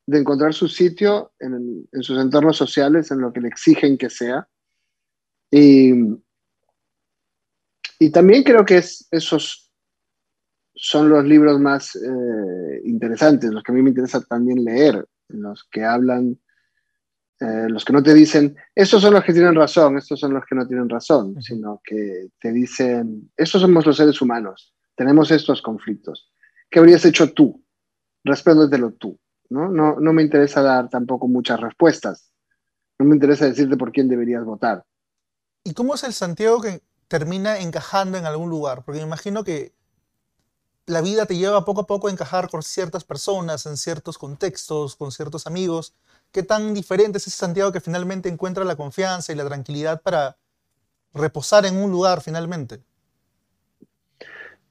de 0.06 0.18
encontrar 0.18 0.52
su 0.54 0.68
sitio 0.68 1.32
en, 1.38 1.86
sus 2.00 2.18
entornos 2.18 2.56
sociales, 2.56 3.10
en 3.10 3.20
lo 3.20 3.32
que 3.32 3.40
le 3.40 3.48
exigen 3.48 3.96
que 3.96 4.10
sea. 4.10 4.48
Y, 5.50 5.92
también 8.12 8.42
creo 8.42 8.64
que 8.64 8.78
esos 8.78 9.70
son 10.74 11.08
los 11.08 11.24
libros 11.24 11.60
más 11.60 11.94
eh, 11.96 12.80
interesantes, 12.84 13.50
los 13.50 13.62
que 13.62 13.72
a 13.72 13.74
mí 13.74 13.82
me 13.82 13.90
interesa 13.90 14.20
también 14.22 14.64
leer, 14.64 15.06
los 15.28 15.64
que 15.70 15.84
hablan, 15.84 16.38
eh, 17.40 17.68
los 17.68 17.84
que 17.84 17.92
no 17.92 18.02
te 18.02 18.14
dicen, 18.14 18.56
estos 18.74 19.02
son 19.02 19.12
los 19.12 19.24
que 19.24 19.32
tienen 19.32 19.54
razón, 19.54 19.98
estos 19.98 20.18
son 20.18 20.32
los 20.32 20.44
que 20.46 20.54
no 20.54 20.66
tienen 20.66 20.88
razón, 20.88 21.40
sino 21.42 21.80
que 21.84 22.28
te 22.40 22.50
dicen, 22.50 23.30
estos 23.36 23.60
somos 23.60 23.84
los 23.84 23.96
seres 23.96 24.20
humanos, 24.22 24.74
tenemos 24.96 25.30
estos 25.30 25.60
conflictos. 25.60 26.32
¿Qué 26.70 26.78
habrías 26.78 27.04
hecho 27.04 27.32
tú? 27.32 27.62
Respóndetelo 28.24 28.92
tú. 28.92 29.18
¿no? 29.50 29.68
No, 29.68 29.98
no 29.98 30.12
me 30.12 30.22
interesa 30.22 30.62
dar 30.62 30.88
tampoco 30.88 31.28
muchas 31.28 31.60
respuestas. 31.60 32.32
No 32.98 33.06
me 33.06 33.14
interesa 33.14 33.46
decirte 33.46 33.76
por 33.76 33.92
quién 33.92 34.08
deberías 34.08 34.44
votar. 34.44 34.84
¿Y 35.64 35.74
cómo 35.74 35.94
es 35.94 36.04
el 36.04 36.12
Santiago 36.12 36.60
que 36.60 36.82
termina 37.08 37.58
encajando 37.58 38.18
en 38.18 38.26
algún 38.26 38.50
lugar? 38.50 38.84
Porque 38.84 39.00
me 39.00 39.06
imagino 39.06 39.44
que 39.44 39.72
la 40.86 41.00
vida 41.00 41.26
te 41.26 41.36
lleva 41.36 41.64
poco 41.64 41.82
a 41.82 41.86
poco 41.86 42.08
a 42.08 42.10
encajar 42.10 42.48
con 42.48 42.62
ciertas 42.62 43.04
personas, 43.04 43.66
en 43.66 43.76
ciertos 43.76 44.18
contextos, 44.18 44.96
con 44.96 45.12
ciertos 45.12 45.46
amigos. 45.46 45.94
¿Qué 46.32 46.42
tan 46.42 46.74
diferente 46.74 47.18
es 47.18 47.26
ese 47.26 47.36
Santiago 47.36 47.72
que 47.72 47.80
finalmente 47.80 48.28
encuentra 48.28 48.64
la 48.64 48.76
confianza 48.76 49.32
y 49.32 49.36
la 49.36 49.46
tranquilidad 49.46 50.02
para 50.02 50.38
reposar 51.12 51.66
en 51.66 51.76
un 51.76 51.90
lugar 51.90 52.20
finalmente? 52.20 52.82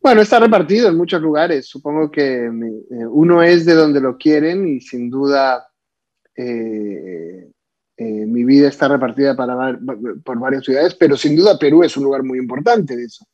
Bueno, 0.07 0.21
está 0.21 0.39
repartido 0.39 0.87
en 0.87 0.95
muchos 0.95 1.21
lugares. 1.21 1.67
Supongo 1.67 2.09
que 2.09 2.45
eh, 2.45 3.05
uno 3.09 3.43
es 3.43 3.65
de 3.65 3.73
donde 3.73 3.99
lo 3.99 4.15
quieren 4.17 4.65
y 4.65 4.79
sin 4.79 5.09
duda 5.09 5.67
eh, 6.33 7.51
eh, 7.97 8.25
mi 8.25 8.45
vida 8.45 8.69
está 8.69 8.87
repartida 8.87 9.35
por 9.35 10.39
varias 10.39 10.63
ciudades, 10.63 10.95
pero 10.95 11.17
sin 11.17 11.35
duda 11.35 11.59
Perú 11.59 11.83
es 11.83 11.97
un 11.97 12.05
lugar 12.05 12.23
muy 12.23 12.39
importante 12.39 12.95
de 12.95 13.03
eso. 13.03 13.25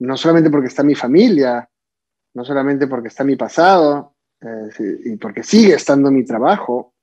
No 0.00 0.16
solamente 0.16 0.50
porque 0.50 0.66
está 0.66 0.82
mi 0.82 0.96
familia, 0.96 1.70
no 2.34 2.44
solamente 2.44 2.88
porque 2.88 3.06
está 3.06 3.22
mi 3.22 3.36
pasado 3.36 4.16
y 5.04 5.14
porque 5.18 5.44
sigue 5.44 5.74
estando 5.74 6.10
mi 6.10 6.24
trabajo, 6.24 6.94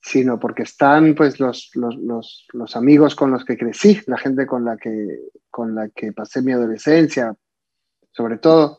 sino 0.00 0.38
porque 0.38 0.62
están 0.62 1.14
pues 1.14 1.40
los, 1.40 1.70
los, 1.74 2.46
los, 2.52 2.76
amigos 2.76 3.14
con 3.14 3.30
los 3.30 3.44
que 3.44 3.58
crecí, 3.58 4.00
la 4.06 4.18
gente 4.18 4.46
con 4.46 4.64
la 4.64 4.76
que, 4.76 5.20
con 5.50 5.74
la 5.74 5.88
que 5.88 6.12
pasé 6.12 6.42
mi 6.42 6.52
adolescencia, 6.52 7.34
sobre 8.12 8.38
todo. 8.38 8.78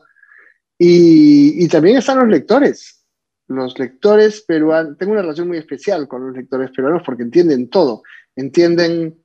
Y, 0.78 1.62
y 1.64 1.68
también 1.68 1.98
están 1.98 2.18
los 2.18 2.28
lectores. 2.28 3.04
Los 3.48 3.78
lectores 3.78 4.42
peruanos, 4.42 4.96
tengo 4.96 5.12
una 5.12 5.22
relación 5.22 5.48
muy 5.48 5.58
especial 5.58 6.08
con 6.08 6.26
los 6.26 6.36
lectores 6.36 6.70
peruanos 6.70 7.02
porque 7.04 7.24
entienden 7.24 7.68
todo, 7.68 8.02
entienden 8.36 9.22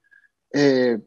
eh, 0.51 0.99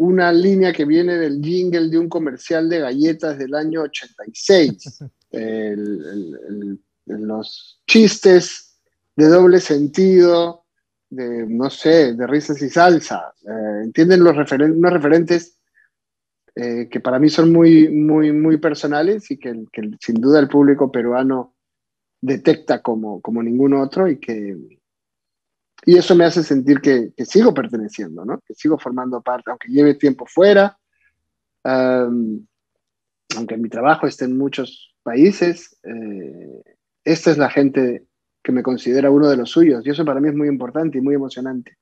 una 0.00 0.32
línea 0.32 0.72
que 0.72 0.84
viene 0.84 1.16
del 1.16 1.40
jingle 1.42 1.88
de 1.88 1.98
un 1.98 2.08
comercial 2.08 2.68
de 2.68 2.80
galletas 2.80 3.38
del 3.38 3.54
año 3.54 3.82
86. 3.82 5.04
el, 5.30 6.80
los 7.06 7.82
chistes 7.86 8.78
de 9.16 9.28
doble 9.28 9.60
sentido, 9.60 10.64
de, 11.08 11.46
no 11.46 11.70
sé, 11.70 12.14
de 12.14 12.26
risas 12.26 12.62
y 12.62 12.70
salsa. 12.70 13.32
Eh, 13.42 13.82
entienden 13.84 14.24
los 14.24 14.34
unos 14.34 14.92
referentes 14.92 15.58
eh, 16.54 16.88
que 16.90 17.00
para 17.00 17.18
mí 17.18 17.28
son 17.28 17.52
muy, 17.52 17.88
muy, 17.88 18.32
muy 18.32 18.58
personales 18.58 19.30
y 19.30 19.38
que, 19.38 19.64
sin 20.00 20.16
duda 20.16 20.40
el 20.40 20.48
público 20.48 20.90
peruano 20.90 21.54
detecta 22.20 22.82
como, 22.82 23.20
como 23.20 23.42
ningún 23.42 23.74
otro 23.74 24.08
y 24.08 24.18
que 24.18 24.56
y 25.86 25.96
eso 25.96 26.14
me 26.14 26.24
hace 26.24 26.42
sentir 26.42 26.80
que, 26.80 27.12
sigo 27.24 27.54
perteneciendo, 27.54 28.24
¿no? 28.24 28.40
que 28.40 28.54
sigo 28.54 28.78
formando 28.78 29.22
parte, 29.22 29.50
aunque 29.50 29.68
lleve 29.68 29.94
tiempo 29.94 30.26
fuera, 30.26 30.78
aunque 31.64 33.56
mi 33.56 33.68
trabajo 33.68 34.06
esté 34.06 34.26
en 34.26 34.36
muchos 34.36 34.94
países, 35.02 35.78
eh, 35.82 36.62
esta 37.04 37.30
es 37.30 37.38
la 37.38 37.50
gente 37.50 38.06
que 38.42 38.52
me 38.52 38.62
considera 38.62 39.10
uno 39.10 39.28
de 39.28 39.36
los 39.36 39.50
suyos. 39.50 39.84
Y 39.86 39.90
eso 39.90 40.04
para 40.04 40.20
mí 40.20 40.28
es 40.28 40.34
muy 40.34 40.48
importante 40.48 40.98
y 40.98 41.00
muy 41.00 41.14
emocionante. 41.14 41.76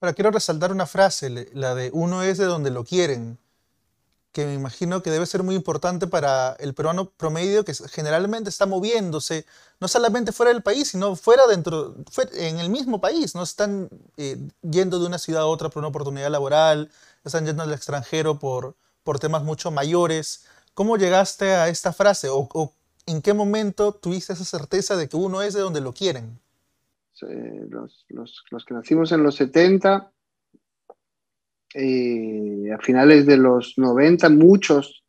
Ahora, 0.00 0.14
quiero 0.14 0.30
resaltar 0.30 0.72
una 0.72 0.86
frase, 0.86 1.50
la 1.52 1.74
de 1.74 1.90
uno 1.92 2.22
es 2.22 2.38
de 2.38 2.46
donde 2.46 2.70
lo 2.70 2.84
quieren, 2.84 3.38
que 4.32 4.46
me 4.46 4.54
imagino 4.54 5.02
que 5.02 5.10
debe 5.10 5.26
ser 5.26 5.42
muy 5.42 5.54
importante 5.54 6.06
para 6.06 6.56
el 6.60 6.72
peruano 6.72 7.10
promedio 7.10 7.64
que 7.64 7.74
generalmente 7.74 8.48
está 8.48 8.64
moviéndose, 8.64 9.44
no 9.80 9.88
solamente 9.88 10.32
fuera 10.32 10.52
del 10.52 10.62
país, 10.62 10.88
sino 10.88 11.16
fuera 11.16 11.42
dentro, 11.48 11.96
en 12.34 12.60
el 12.60 12.70
mismo 12.70 13.00
país, 13.00 13.34
no 13.34 13.42
están 13.42 13.88
eh, 14.16 14.38
yendo 14.62 15.00
de 15.00 15.06
una 15.06 15.18
ciudad 15.18 15.42
a 15.42 15.46
otra 15.46 15.68
por 15.68 15.80
una 15.80 15.88
oportunidad 15.88 16.30
laboral, 16.30 16.90
están 17.24 17.44
yendo 17.44 17.62
al 17.62 17.72
extranjero 17.72 18.38
por, 18.38 18.76
por 19.02 19.18
temas 19.18 19.42
mucho 19.42 19.70
mayores. 19.70 20.44
¿Cómo 20.74 20.96
llegaste 20.96 21.52
a 21.54 21.68
esta 21.68 21.92
frase 21.92 22.28
¿en 23.06 23.22
qué 23.22 23.34
momento 23.34 23.92
tuviste 23.92 24.32
esa 24.32 24.44
certeza 24.44 24.96
de 24.96 25.08
que 25.08 25.16
uno 25.16 25.42
es 25.42 25.54
de 25.54 25.60
donde 25.60 25.80
lo 25.80 25.92
quieren? 25.92 26.38
los, 27.68 28.64
que 28.66 28.74
nacimos 28.74 29.12
en 29.12 29.22
los 29.22 29.34
70, 29.36 30.10
eh, 31.74 32.72
a 32.72 32.78
finales 32.78 33.26
de 33.26 33.36
los 33.36 33.74
90, 33.76 34.30
muchos 34.30 35.04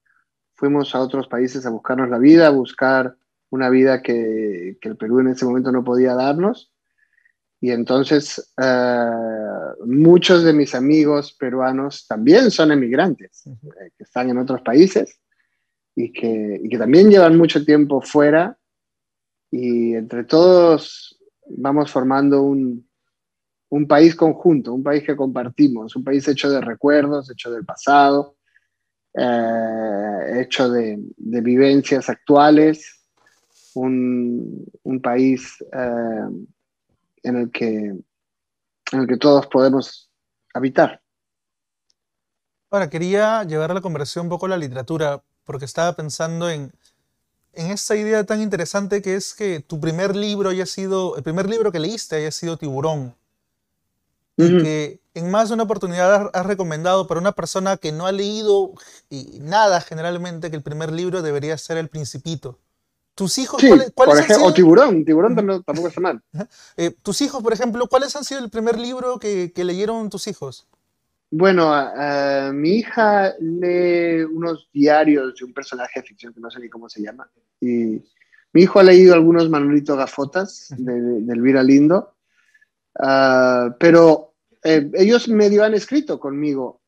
fuimos 0.54 0.94
a 0.94 1.00
otros 1.00 1.28
países 1.28 1.66
a 1.66 1.70
buscarnos 1.70 2.10
la 2.10 2.18
vida, 2.18 2.48
a 2.48 2.52
buscar 2.52 3.16
una 3.50 3.70
vida 3.70 4.02
que, 4.02 4.78
el 4.82 4.98
Perú 4.98 5.20
en 5.20 5.30
ese 5.30 5.46
momento 5.46 5.72
no 5.72 5.84
podía 5.84 6.14
darnos. 6.14 6.72
Y 7.60 7.72
entonces 7.72 8.52
eh, 8.62 9.10
muchos 9.86 10.44
de 10.44 10.54
mis 10.54 10.74
amigos 10.74 11.34
peruanos 11.34 12.08
también 12.08 12.50
son 12.50 12.72
emigrantes, 12.72 13.46
eh, 13.46 13.92
que 13.96 14.04
están 14.04 14.30
en 14.30 14.40
otros 14.40 14.62
países 14.62 15.21
y 15.96 16.12
que, 16.12 16.62
que 16.70 16.78
también 16.78 17.10
llevan 17.10 17.38
mucho 17.38 17.64
tiempo 17.66 18.02
fuera 18.02 18.58
y 19.52 19.94
entre 19.96 20.24
todos 20.24 21.20
vamos 21.48 21.92
formando 21.92 22.42
un, 22.44 22.90
un 23.70 23.88
país 23.88 24.16
conjunto, 24.16 24.74
un 24.74 24.84
país 24.84 25.04
que 25.04 25.16
compartimos, 25.16 25.96
un 25.96 26.04
país 26.04 26.28
hecho 26.28 26.50
de 26.50 26.62
recuerdos, 26.62 27.30
hecho 27.32 27.52
del 27.52 27.66
pasado, 27.66 28.36
eh, 29.14 30.42
hecho 30.42 30.70
de, 30.70 30.98
de, 31.18 31.42
vivencias 31.42 32.10
actuales, 32.10 33.06
un, 33.76 34.66
un 34.84 35.02
país 35.02 35.64
eh, 35.74 36.48
en, 37.24 37.36
el 37.36 37.52
que, 37.52 37.68
en 37.68 39.00
el 39.00 39.08
que 39.08 39.18
todos 39.18 39.48
podemos 39.48 40.10
habitar. 40.54 41.02
Ahora, 42.70 42.90
quería 42.90 43.44
llevar 43.44 43.74
la 43.74 43.82
conversación 43.82 44.26
un 44.26 44.30
poco 44.30 44.46
a 44.46 44.50
la 44.50 44.58
literatura 44.58 45.22
porque 45.44 45.66
estaba 45.66 45.94
pensando 45.96 46.50
en, 46.50 46.72
en 47.54 47.72
esta 47.72 47.96
idea 47.96 48.24
tan 48.26 48.42
interesante 48.42 49.02
que 49.02 49.16
es 49.16 49.34
que 49.34 49.60
tu 49.60 49.80
primer 49.80 50.16
libro 50.16 50.50
haya 50.50 50.66
sido, 50.66 51.16
el 51.18 51.24
primer 51.24 51.50
libro 51.50 51.72
que 51.72 51.80
leíste 51.80 52.16
haya 52.16 52.32
sido 52.32 52.58
Tiburón. 52.58 53.16
Y 54.38 54.64
que 54.64 55.02
en 55.14 55.30
más 55.30 55.50
de 55.50 55.54
una 55.54 55.64
oportunidad 55.64 56.32
has 56.34 56.46
recomendado 56.46 57.06
para 57.06 57.20
una 57.20 57.34
persona 57.34 57.78
que 57.78 57.92
no 57.92 58.08
ha 58.08 58.12
leído 58.12 58.72
nada 59.40 59.82
generalmente 59.82 60.50
que 60.50 60.56
el 60.56 60.64
primer 60.64 60.92
libro 60.92 61.22
debería 61.22 61.58
ser 61.58 61.78
El 61.78 61.90
Principito. 61.90 62.58
¿Tus 63.14 63.38
hijos 63.38 63.62
cuáles, 63.94 64.18
han 64.18 64.28
sido? 64.28 64.46
O 64.46 64.54
Tiburón, 64.54 65.06
Tiburón 65.06 65.36
tampoco 65.36 65.90
está 65.90 66.02
mal. 66.02 66.24
Eh, 66.78 66.96
tus 67.04 67.22
hijos, 67.22 67.44
por 67.44 67.54
ejemplo, 67.54 67.86
¿cuáles 67.88 68.16
han 68.16 68.24
sido 68.24 68.44
el 68.44 68.50
primer 68.50 68.80
libro 68.80 69.20
que, 69.20 69.52
que 69.54 69.64
leyeron 69.64 70.10
tus 70.10 70.28
hijos? 70.28 70.66
Bueno, 71.34 71.74
mi 72.54 72.76
hija 72.76 73.34
lee 73.40 74.24
unos 74.24 74.70
diarios 74.74 75.36
de 75.40 75.46
un 75.46 75.54
personaje 75.54 76.02
de 76.02 76.06
ficción 76.06 76.34
que 76.34 76.42
no 76.42 76.52
sé 76.52 76.60
ni 76.60 76.70
cómo 76.70 76.90
se 76.90 77.02
llama. 77.02 77.32
Y 77.62 78.04
mi 78.54 78.64
hijo 78.64 78.80
ha 78.80 78.84
leído 78.84 79.14
algunos 79.14 79.50
Manolito 79.50 79.96
Gafotas 79.96 80.74
de, 80.78 81.34
Elvira 81.34 81.64
Lindo. 81.64 82.16
Ah, 83.00 83.74
pero 83.80 84.34
eh, 84.64 84.92
ellos 84.94 85.30
medio 85.30 85.64
han 85.64 85.74
escrito 85.74 86.20
conmigo 86.20 86.82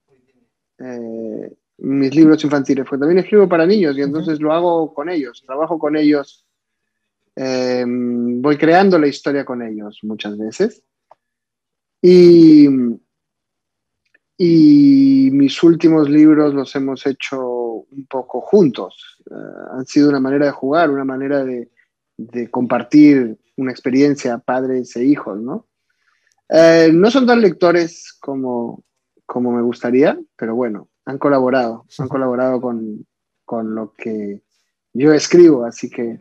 eh, 0.78 1.56
mis 1.78 2.14
libros 2.14 2.44
infantiles, 2.44 2.86
porque 2.86 3.00
también 3.00 3.20
escribo 3.20 3.48
para 3.48 3.66
niños 3.66 3.98
y 3.98 4.02
entonces 4.02 4.40
lo 4.42 4.52
hago 4.52 4.94
con 4.94 5.10
ellos, 5.10 5.42
trabajo 5.46 5.80
con 5.80 5.96
ellos, 5.96 6.46
em, 7.36 8.42
voy 8.42 8.58
creando 8.58 9.00
la 9.00 9.08
historia 9.08 9.46
con 9.46 9.62
ellos 9.62 10.00
muchas 10.04 10.38
veces. 10.38 10.84
Y 12.02 12.68
y 14.38 15.30
mis 15.32 15.62
últimos 15.64 16.10
libros 16.10 16.54
los 16.54 16.76
hemos 16.76 17.06
hecho 17.06 17.42
un 17.42 18.06
poco 18.10 18.42
juntos. 18.42 19.22
Eh, 19.30 19.34
han 19.72 19.86
sido 19.86 20.10
una 20.10 20.20
manera 20.20 20.46
de 20.48 20.52
jugar, 20.52 20.90
una 20.90 21.06
manera 21.06 21.44
de, 21.44 21.70
compartir 22.52 23.38
una 23.58 23.72
experiencia 23.72 24.38
padres 24.38 24.96
e 24.96 25.04
hijos, 25.04 25.40
¿no? 25.40 25.68
Eh, 26.50 26.92
no 26.94 27.10
son 27.10 27.26
tan 27.26 27.42
lectores 27.42 28.16
como, 28.20 28.84
como 29.26 29.52
me 29.52 29.62
gustaría, 29.62 30.20
pero 30.36 30.56
bueno, 30.56 30.90
han 31.06 31.18
colaborado, 31.18 31.86
han 31.98 32.08
colaborado 32.08 32.62
con, 32.62 33.06
con 33.46 33.76
lo 33.76 33.94
que 33.94 34.44
yo 34.94 35.12
escribo, 35.14 35.66
así 35.66 35.90
que... 35.90 36.20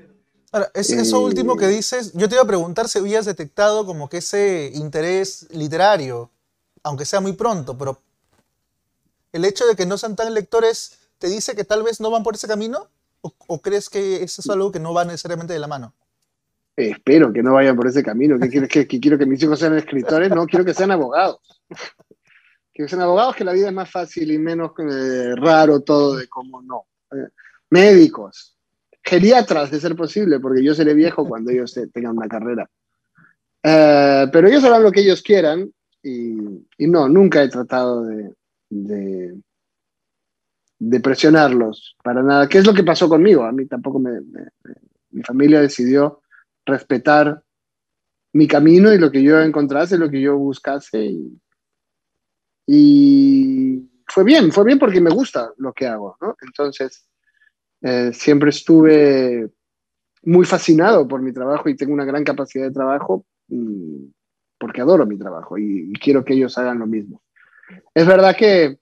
Ahora, 0.51 0.71
eso 0.75 1.21
eh, 1.21 1.25
último 1.25 1.57
que 1.57 1.69
dices, 1.69 2.13
yo 2.15 2.29
te 2.29 2.35
iba 2.35 2.43
a 2.43 2.47
preguntar 2.47 2.89
si 2.89 2.99
habías 2.99 3.27
detectado 3.27 3.87
como 3.87 4.09
que 4.09 4.19
ese 4.19 4.71
interés 4.75 5.49
literario 5.51 6.32
aunque 6.83 7.05
sea 7.05 7.21
muy 7.21 7.33
pronto, 7.33 7.77
pero 7.77 8.01
el 9.33 9.45
hecho 9.45 9.67
de 9.67 9.77
que 9.77 9.87
no 9.87 9.99
sean 9.99 10.17
tan 10.17 10.33
lectores 10.35 10.99
te 11.19 11.29
dice 11.29 11.55
que 11.55 11.65
tal 11.65 11.83
vez 11.83 12.01
no 12.01 12.11
van 12.11 12.23
por 12.23 12.35
ese 12.35 12.49
camino? 12.49 12.89
¿O, 13.21 13.63
crees 13.63 13.89
que 13.89 14.25
eso 14.25 14.43
es 14.43 14.51
algo 14.51 14.73
que 14.73 14.81
no 14.81 14.93
va 14.93 15.05
necesariamente 15.05 15.53
de 15.53 15.61
la 15.61 15.69
mano? 15.69 15.95
espero 16.75 17.33
que 17.33 17.43
no 17.43 17.53
vayan 17.53 17.77
por 17.77 17.87
ese 17.87 18.03
camino. 18.03 18.39
¿Que, 18.41 18.49
quiero 18.49 18.67
que, 18.67 18.87
quiero 18.87 19.17
que 19.17 19.27
mis 19.27 19.41
hijos 19.41 19.61
sean 19.61 19.77
escritores? 19.79 20.31
No, 20.31 20.47
quiero 20.47 20.65
que 20.65 20.75
sean 20.75 20.91
abogados. 20.91 21.39
que 22.75 22.89
sean 22.89 23.03
abogados, 23.03 23.37
que 23.37 23.45
la 23.45 23.53
vida 23.53 23.69
es 23.69 23.73
más 23.73 23.89
fácil 23.89 24.33
y 24.33 24.39
menos 24.39 24.73
eh, 24.79 25.35
raro 25.37 25.81
todo 25.81 26.17
de 26.17 26.27
cómo 26.27 26.61
no. 26.63 26.87
Eh, 27.13 27.29
médicos, 27.71 28.57
geriatras, 29.05 29.71
de 29.71 29.79
ser 29.79 29.95
posible, 29.95 30.41
porque 30.41 30.65
yo 30.65 30.75
seré 30.75 30.95
viejo 30.95 31.29
cuando 31.29 31.53
ellos 31.53 31.79
tengan 31.93 32.17
una 32.17 32.27
carrera. 32.27 32.69
Eh, 33.63 34.27
pero 34.33 34.49
ellos 34.49 34.65
harán 34.65 34.83
lo 34.83 34.91
que 34.91 35.03
ellos 35.03 35.23
quieran 35.23 35.71
y, 36.03 36.87
no, 36.87 37.09
nunca 37.09 37.43
he 37.43 37.49
tratado 37.49 38.05
de, 38.05 38.35
de 40.85 40.99
presionarlos, 40.99 41.97
para 42.03 42.23
nada. 42.23 42.49
¿Qué 42.49 42.59
es 42.59 42.67
lo 42.67 42.75
que 42.75 42.83
pasó 42.83 43.09
conmigo? 43.09 43.45
A 43.45 43.53
mí 43.53 43.67
tampoco 43.67 44.01
me, 44.01 44.21
mi 45.11 45.23
familia 45.23 45.61
decidió 45.61 46.23
respetar 46.67 47.41
mi 48.33 48.49
camino 48.49 48.93
y 48.93 48.99
lo 48.99 49.11
que 49.11 49.23
yo 49.23 49.41
encontrase, 49.41 49.97
lo 49.97 50.11
que 50.11 50.21
yo 50.21 50.37
buscase. 50.37 51.15
Y, 52.67 53.89
fue 54.09 54.25
bien, 54.25 54.51
fue 54.51 54.65
bien 54.65 54.81
porque 54.81 55.01
me 55.01 55.11
gusta 55.11 55.53
lo 55.59 55.73
que 55.73 55.87
hago, 55.87 56.17
¿no? 56.21 56.37
Entonces, 56.43 57.07
eh, 57.81 58.11
siempre 58.13 58.51
estuve 58.51 59.51
muy 60.25 60.45
fascinado 60.45 61.07
por 61.07 61.23
mi 61.23 61.33
trabajo 61.33 61.69
y 61.69 61.77
tengo 61.77 61.93
una 61.93 62.05
gran 62.05 62.25
capacidad 62.25 62.65
de 62.65 62.73
trabajo 62.73 63.25
mm, 63.49 64.07
porque 64.63 64.81
adoro 64.81 65.05
mi 65.07 65.19
trabajo 65.19 65.59
y, 65.59 65.93
quiero 65.95 66.25
que 66.25 66.35
ellos 66.35 66.57
hagan 66.57 66.79
lo 66.79 66.87
mismo. 66.87 67.21
Es 67.93 68.07
verdad 68.07 68.37
que 68.37 68.79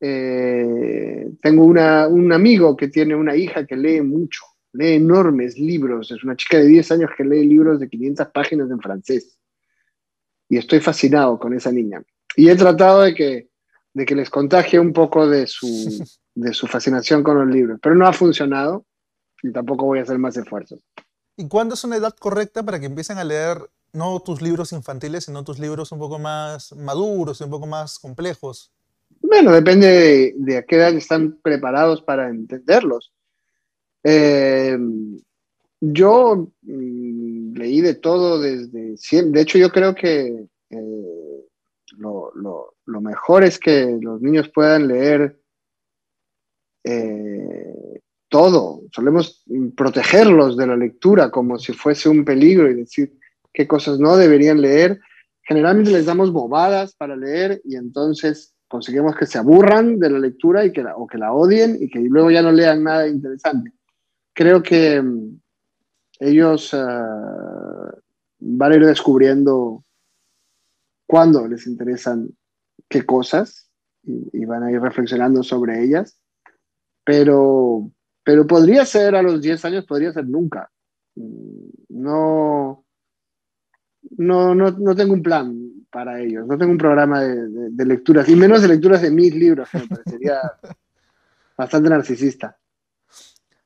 eh, 0.00 1.30
tengo 1.40 1.64
una, 1.64 2.08
un 2.08 2.32
amigo 2.32 2.76
que 2.76 2.88
tiene 2.88 3.14
una 3.14 3.36
hija 3.36 3.64
que 3.64 3.76
lee 3.76 4.00
mucho, 4.00 4.42
lee 4.72 4.94
enormes 4.94 5.56
libros, 5.56 6.10
es 6.10 6.24
una 6.24 6.34
chica 6.34 6.58
de 6.58 6.66
10 6.66 6.90
años 6.90 7.10
que 7.16 7.22
lee 7.22 7.46
libros 7.46 7.78
de 7.78 7.88
500 7.88 8.26
páginas 8.34 8.68
en 8.72 8.80
francés. 8.80 9.38
Y 10.48 10.56
estoy 10.56 10.80
fascinado 10.80 11.38
con 11.38 11.54
esa 11.54 11.70
niña. 11.70 12.02
Y 12.34 12.48
he 12.48 12.56
tratado 12.56 13.02
de 13.02 13.14
que, 13.14 13.50
de 13.92 14.04
que 14.04 14.16
les 14.16 14.30
contagie 14.30 14.80
un 14.80 14.92
poco 14.92 15.28
de 15.28 15.46
su, 15.46 15.64
de 16.34 16.52
su 16.52 16.66
fascinación 16.66 17.22
con 17.22 17.38
los 17.38 17.54
libros, 17.54 17.78
pero 17.80 17.94
no 17.94 18.04
ha 18.08 18.12
funcionado 18.12 18.84
y 19.44 19.52
tampoco 19.52 19.84
voy 19.84 20.00
a 20.00 20.02
hacer 20.02 20.18
más 20.18 20.36
esfuerzos. 20.36 20.80
¿Y 21.36 21.46
cuándo 21.46 21.74
es 21.74 21.84
una 21.84 21.98
edad 21.98 22.16
correcta 22.18 22.64
para 22.64 22.80
que 22.80 22.86
empiecen 22.86 23.18
a 23.18 23.24
leer 23.24 23.58
no 23.94 24.20
tus 24.20 24.42
libros 24.42 24.72
infantiles, 24.72 25.24
sino 25.24 25.44
tus 25.44 25.58
libros 25.58 25.92
un 25.92 25.98
poco 25.98 26.18
más 26.18 26.72
maduros 26.72 27.40
un 27.40 27.50
poco 27.50 27.66
más 27.66 27.98
complejos? 27.98 28.72
Bueno, 29.20 29.52
depende 29.52 30.34
de, 30.36 30.56
a 30.58 30.62
qué 30.62 30.76
edad 30.76 30.94
están 30.94 31.38
preparados 31.42 32.02
para 32.02 32.28
entenderlos. 32.28 33.12
Eh, 34.02 34.76
yo 35.80 36.52
mm, 36.62 37.54
leí 37.54 37.80
de 37.80 37.94
todo 37.94 38.40
desde 38.40 38.96
siempre. 38.96 39.38
De 39.38 39.42
hecho, 39.42 39.58
yo 39.58 39.70
creo 39.70 39.94
que 39.94 40.46
eh, 40.70 41.44
lo, 41.96 43.00
mejor 43.00 43.44
es 43.44 43.58
que 43.58 43.98
los 44.00 44.20
niños 44.20 44.50
puedan 44.50 44.88
leer 44.88 45.40
eh, 46.84 48.00
todo. 48.28 48.82
Solemos 48.92 49.44
protegerlos 49.76 50.56
de 50.56 50.66
la 50.66 50.76
lectura 50.76 51.30
como 51.30 51.58
si 51.58 51.72
fuese 51.72 52.08
un 52.08 52.24
peligro 52.24 52.70
y 52.70 52.74
decir 52.74 53.18
qué 53.54 53.66
cosas 53.66 53.98
no 53.98 54.16
deberían 54.16 54.60
leer. 54.60 55.00
Generalmente 55.42 55.92
les 55.92 56.04
damos 56.04 56.32
bobadas 56.32 56.94
para 56.94 57.16
leer 57.16 57.62
y 57.64 57.76
entonces 57.76 58.54
conseguimos 58.68 59.16
que 59.16 59.26
se 59.26 59.38
aburran 59.38 59.98
de 59.98 60.10
la 60.10 60.18
lectura 60.18 60.64
y 60.64 60.72
que 60.72 60.84
o 60.96 61.06
que 61.06 61.16
la 61.16 61.32
odien 61.32 61.78
y 61.80 61.88
que 61.88 62.00
luego 62.00 62.30
ya 62.30 62.42
no 62.42 62.50
lean 62.50 62.82
nada 62.82 63.08
interesante. 63.08 63.72
Creo 64.34 64.62
que 64.62 65.00
mm, 65.00 65.40
ellos 66.18 66.74
ah, 66.74 67.94
van 68.40 68.72
a 68.72 68.76
ir 68.76 68.84
descubriendo 68.84 69.84
cuándo 71.06 71.46
les 71.46 71.66
interesan 71.66 72.28
qué 72.88 73.06
cosas 73.06 73.70
y, 74.02 74.44
van 74.44 74.64
a 74.64 74.70
ir 74.70 74.80
reflexionando 74.80 75.42
sobre 75.42 75.82
ellas, 75.82 76.18
pero, 77.04 77.90
pero 78.22 78.46
podría 78.46 78.84
ser 78.84 79.14
a 79.14 79.22
los 79.22 79.40
10 79.40 79.64
años, 79.64 79.86
podría 79.86 80.12
ser 80.12 80.26
nunca. 80.26 80.70
Mm, 81.14 81.68
no, 81.88 82.83
no, 84.10 84.54
no, 84.54 84.70
no 84.70 84.94
tengo 84.94 85.14
un 85.14 85.22
plan 85.22 85.74
para 85.94 86.20
ellos. 86.20 86.44
No 86.46 86.58
tengo 86.58 86.72
un 86.72 86.78
programa 86.78 87.20
de, 87.20 87.84
lecturas, 87.86 88.28
y 88.28 88.34
menos 88.34 88.62
de 88.62 88.68
lecturas 88.68 89.00
de 89.00 89.12
mis 89.12 89.32
libros, 89.32 89.68
que 89.70 89.78
me 89.78 89.86
parecería 89.86 90.40
bastante 91.56 91.88
narcisista. 91.88 92.58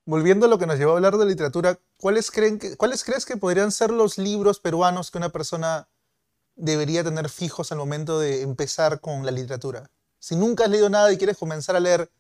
Volviendo 0.04 0.44
a 0.44 0.48
lo 0.50 0.58
que 0.58 0.66
nos 0.66 0.78
llevó 0.78 0.92
a 0.92 0.96
hablar 0.96 1.16
de 1.16 1.24
literatura, 1.24 1.78
¿cuáles, 1.96 2.30
creen 2.30 2.58
que, 2.58 2.76
¿cuáles 2.76 3.02
crees 3.02 3.24
que 3.24 3.38
podrían 3.38 3.72
ser 3.72 3.90
los 3.90 4.18
libros 4.18 4.60
peruanos 4.60 5.10
que 5.10 5.16
una 5.16 5.30
persona 5.30 5.88
debería 6.54 7.02
tener 7.02 7.30
fijos 7.30 7.72
al 7.72 7.78
momento 7.78 8.20
de 8.20 8.42
empezar 8.42 9.00
con 9.00 9.24
la 9.24 9.32
literatura? 9.32 9.90
Si 10.18 10.36
nunca 10.36 10.64
has 10.64 10.70
leído 10.70 10.90
nada 10.90 11.10
y 11.10 11.16
quieres 11.16 11.38
comenzar 11.38 11.76
a 11.76 11.80
leer, 11.80 12.10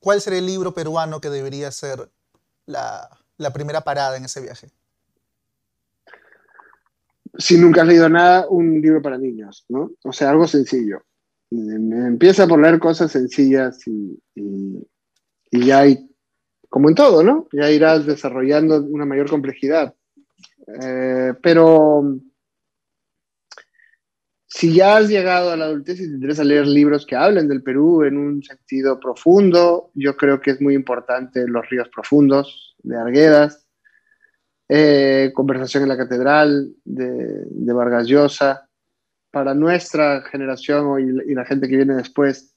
¿cuál 0.00 0.20
sería 0.20 0.40
el 0.40 0.46
libro 0.46 0.74
peruano 0.74 1.20
que 1.20 1.30
debería 1.30 1.70
ser 1.70 2.10
la 2.66 3.52
primera 3.52 3.82
parada 3.82 4.16
en 4.16 4.24
ese 4.24 4.40
viaje? 4.40 4.72
Si 7.38 7.56
nunca 7.56 7.82
has 7.82 7.88
leído 7.88 8.08
nada, 8.08 8.48
un 8.48 8.80
libro 8.80 9.00
para 9.00 9.16
niños, 9.16 9.64
¿no? 9.68 9.92
O 10.02 10.12
sea, 10.12 10.30
algo 10.30 10.48
sencillo. 10.48 11.04
Empieza 11.50 12.46
por 12.48 12.60
leer 12.60 12.80
cosas 12.80 13.12
sencillas 13.12 13.80
y, 13.86 14.20
ya 15.52 15.78
hay, 15.80 16.10
como 16.68 16.88
en 16.88 16.96
todo, 16.96 17.22
¿no? 17.22 17.46
Ya 17.52 17.70
irás 17.70 18.04
desarrollando 18.04 18.82
una 18.82 19.06
mayor 19.06 19.30
complejidad. 19.30 19.94
Eh, 20.82 21.32
pero 21.40 22.18
si 24.46 24.74
ya 24.74 24.96
has 24.96 25.08
llegado 25.08 25.52
a 25.52 25.56
la 25.56 25.66
adultez 25.66 26.00
y 26.00 26.08
te 26.08 26.14
interesa 26.14 26.42
leer 26.42 26.66
libros 26.66 27.06
que 27.06 27.14
hablen 27.14 27.46
del 27.46 27.62
Perú 27.62 28.02
en 28.02 28.18
un 28.18 28.42
sentido 28.42 28.98
profundo, 28.98 29.92
yo 29.94 30.16
creo 30.16 30.40
que 30.40 30.50
es 30.50 30.60
muy 30.60 30.74
importante 30.74 31.46
Los 31.46 31.68
ríos 31.70 31.88
profundos 31.88 32.74
de 32.82 32.96
Arguedas, 32.96 33.67
eh, 34.68 35.32
conversación 35.34 35.84
en 35.84 35.88
la 35.88 35.96
Catedral 35.96 36.72
de, 36.84 37.72
Vargas 37.72 38.06
Llosa. 38.06 38.64
Para 39.30 39.54
nuestra 39.54 40.22
generación 40.22 41.22
y, 41.26 41.34
la 41.34 41.44
gente 41.44 41.68
que 41.68 41.76
viene 41.76 41.94
después, 41.94 42.54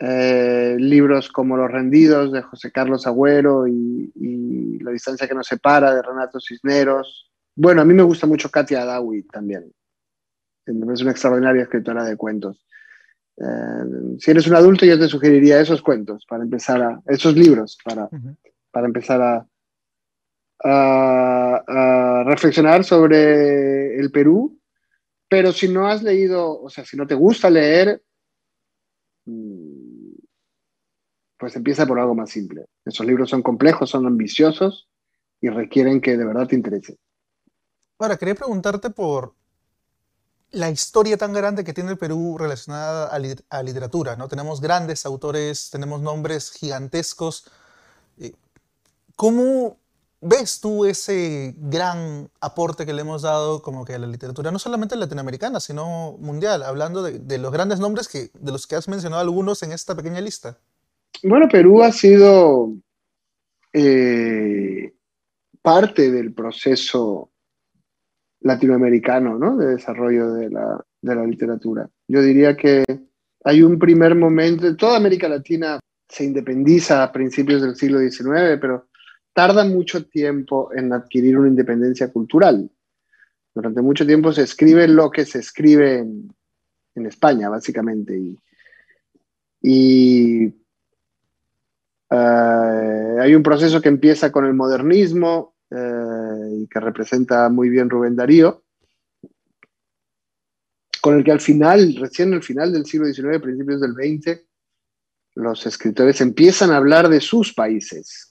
eh, 0.00 0.76
libros 0.78 1.30
como 1.30 1.56
Los 1.56 1.70
Rendidos 1.70 2.32
de 2.32 2.42
José 2.42 2.70
Carlos 2.70 3.06
Agüero 3.06 3.66
y, 3.66 4.78
La 4.82 4.92
distancia 4.92 5.28
que 5.28 5.34
nos 5.34 5.46
separa 5.46 5.94
de 5.94 6.02
Renato 6.02 6.40
Cisneros. 6.40 7.30
Bueno, 7.54 7.82
a 7.82 7.84
mí 7.84 7.92
me 7.92 8.02
gusta 8.02 8.26
mucho 8.26 8.50
Katia 8.50 8.82
Adawi 8.82 9.24
también. 9.24 9.70
Es 10.64 11.02
una 11.02 11.10
extraordinaria 11.10 11.62
escritora 11.62 12.04
de 12.04 12.16
cuentos. 12.16 12.64
Eh, 13.36 14.16
si 14.18 14.30
eres 14.30 14.46
un 14.46 14.54
adulto, 14.54 14.86
yo 14.86 14.98
te 14.98 15.08
sugeriría 15.08 15.60
esos 15.60 15.82
cuentos 15.82 16.24
para 16.26 16.44
empezar 16.44 16.82
a, 16.82 17.02
esos 17.06 17.34
libros 17.34 17.78
para, 17.84 18.08
para 18.70 18.86
empezar 18.86 19.20
a, 19.22 19.46
a, 20.64 22.24
reflexionar 22.26 22.84
sobre 22.84 23.98
el 23.98 24.10
Perú, 24.10 24.58
pero 25.28 25.52
si 25.52 25.68
no 25.68 25.86
has 25.86 26.02
leído, 26.02 26.60
o 26.60 26.68
sea, 26.68 26.84
si 26.84 26.96
no 26.96 27.06
te 27.06 27.14
gusta 27.14 27.50
leer, 27.50 28.02
mm, 29.24 30.12
pues 31.38 31.56
empieza 31.56 31.86
por 31.86 31.98
algo 31.98 32.14
más 32.14 32.30
simple. 32.30 32.66
Esos 32.84 33.06
libros 33.06 33.30
son 33.30 33.42
complejos, 33.42 33.90
son 33.90 34.06
ambiciosos 34.06 34.88
y 35.40 35.48
requieren 35.48 36.00
que 36.00 36.16
de 36.16 36.24
verdad 36.24 36.46
te 36.46 36.56
interese. 36.56 36.98
Ahora, 37.98 38.16
quería 38.16 38.34
preguntarte 38.34 38.90
por 38.90 39.34
la 40.52 40.70
historia 40.70 41.16
tan 41.16 41.32
grande 41.32 41.64
que 41.64 41.72
tiene 41.72 41.90
el 41.90 41.98
Perú 41.98 42.36
relacionada 42.38 43.06
a, 43.06 43.58
a 43.58 43.62
literatura, 43.62 44.16
¿no? 44.16 44.28
Tenemos 44.28 44.60
grandes 44.60 45.06
autores, 45.06 45.70
tenemos 45.70 46.00
nombres 46.02 46.50
gigantescos. 46.50 47.50
Eh, 48.18 48.32
¿Cómo 49.16 49.79
ves 50.20 50.60
tú 50.60 50.84
ese 50.84 51.54
gran 51.56 52.28
aporte 52.40 52.84
que 52.84 52.92
le 52.92 53.00
hemos 53.02 53.22
dado 53.22 53.62
como 53.62 53.84
que 53.84 53.94
a 53.94 53.98
la 53.98 54.06
literatura, 54.06 54.50
no 54.50 54.58
solamente 54.58 54.96
latinoamericana, 54.96 55.60
sino 55.60 56.16
mundial, 56.18 56.62
hablando 56.62 57.02
de, 57.02 57.38
los 57.38 57.52
grandes 57.52 57.80
nombres 57.80 58.08
que, 58.08 58.30
de 58.38 58.52
los 58.52 58.66
que 58.66 58.76
has 58.76 58.88
mencionado 58.88 59.22
algunos 59.22 59.62
en 59.62 59.72
esta 59.72 59.94
pequeña 59.94 60.20
lista? 60.20 60.58
Bueno, 61.22 61.48
Perú 61.48 61.82
ha 61.82 61.92
sido 61.92 62.72
eh, 63.72 64.92
parte 65.62 66.10
del 66.10 66.32
proceso 66.34 67.30
latinoamericano 68.40 69.38
¿no? 69.38 69.56
de 69.56 69.66
desarrollo 69.66 70.32
de 70.32 70.50
la, 70.50 70.84
de 71.00 71.14
la 71.14 71.24
literatura. 71.24 71.88
Yo 72.08 72.22
diría 72.22 72.56
que 72.56 72.84
hay 73.44 73.62
un 73.62 73.78
primer 73.78 74.14
momento, 74.14 74.76
toda 74.76 74.96
América 74.96 75.28
Latina 75.28 75.78
se 76.08 76.24
independiza 76.24 77.02
a 77.02 77.12
principios 77.12 77.62
del 77.62 77.76
siglo 77.76 78.00
XIX, 78.00 78.58
pero 78.60 78.89
tarda 79.32 79.64
mucho 79.64 80.06
tiempo 80.06 80.70
en 80.74 80.92
adquirir 80.92 81.38
una 81.38 81.48
independencia 81.48 82.12
cultural. 82.12 82.70
Durante 83.54 83.82
mucho 83.82 84.06
tiempo 84.06 84.32
se 84.32 84.42
escribe 84.42 84.86
lo 84.88 85.10
que 85.10 85.24
se 85.24 85.40
escribe 85.40 85.98
en, 85.98 87.06
España, 87.06 87.48
básicamente. 87.48 88.20
Y, 89.62 90.44
eh, 92.10 93.16
hay 93.20 93.34
un 93.34 93.42
proceso 93.42 93.80
que 93.80 93.88
empieza 93.88 94.30
con 94.30 94.44
el 94.44 94.52
modernismo 94.52 95.54
eh, 95.70 96.58
y 96.58 96.66
que 96.66 96.78
representa 96.78 97.48
muy 97.48 97.70
bien 97.70 97.88
Rubén 97.88 98.16
Darío, 98.16 98.64
con 101.00 101.16
el 101.16 101.24
que 101.24 101.32
al 101.32 101.40
final, 101.40 101.96
recién 101.96 102.34
al 102.34 102.42
final 102.42 102.72
del 102.72 102.84
siglo 102.84 103.06
XIX, 103.06 103.40
principios 103.40 103.80
del 103.80 103.94
XX, 103.94 104.42
los 105.36 105.64
escritores 105.66 106.20
empiezan 106.20 106.70
a 106.70 106.76
hablar 106.76 107.08
de 107.08 107.20
sus 107.20 107.54
países, 107.54 108.29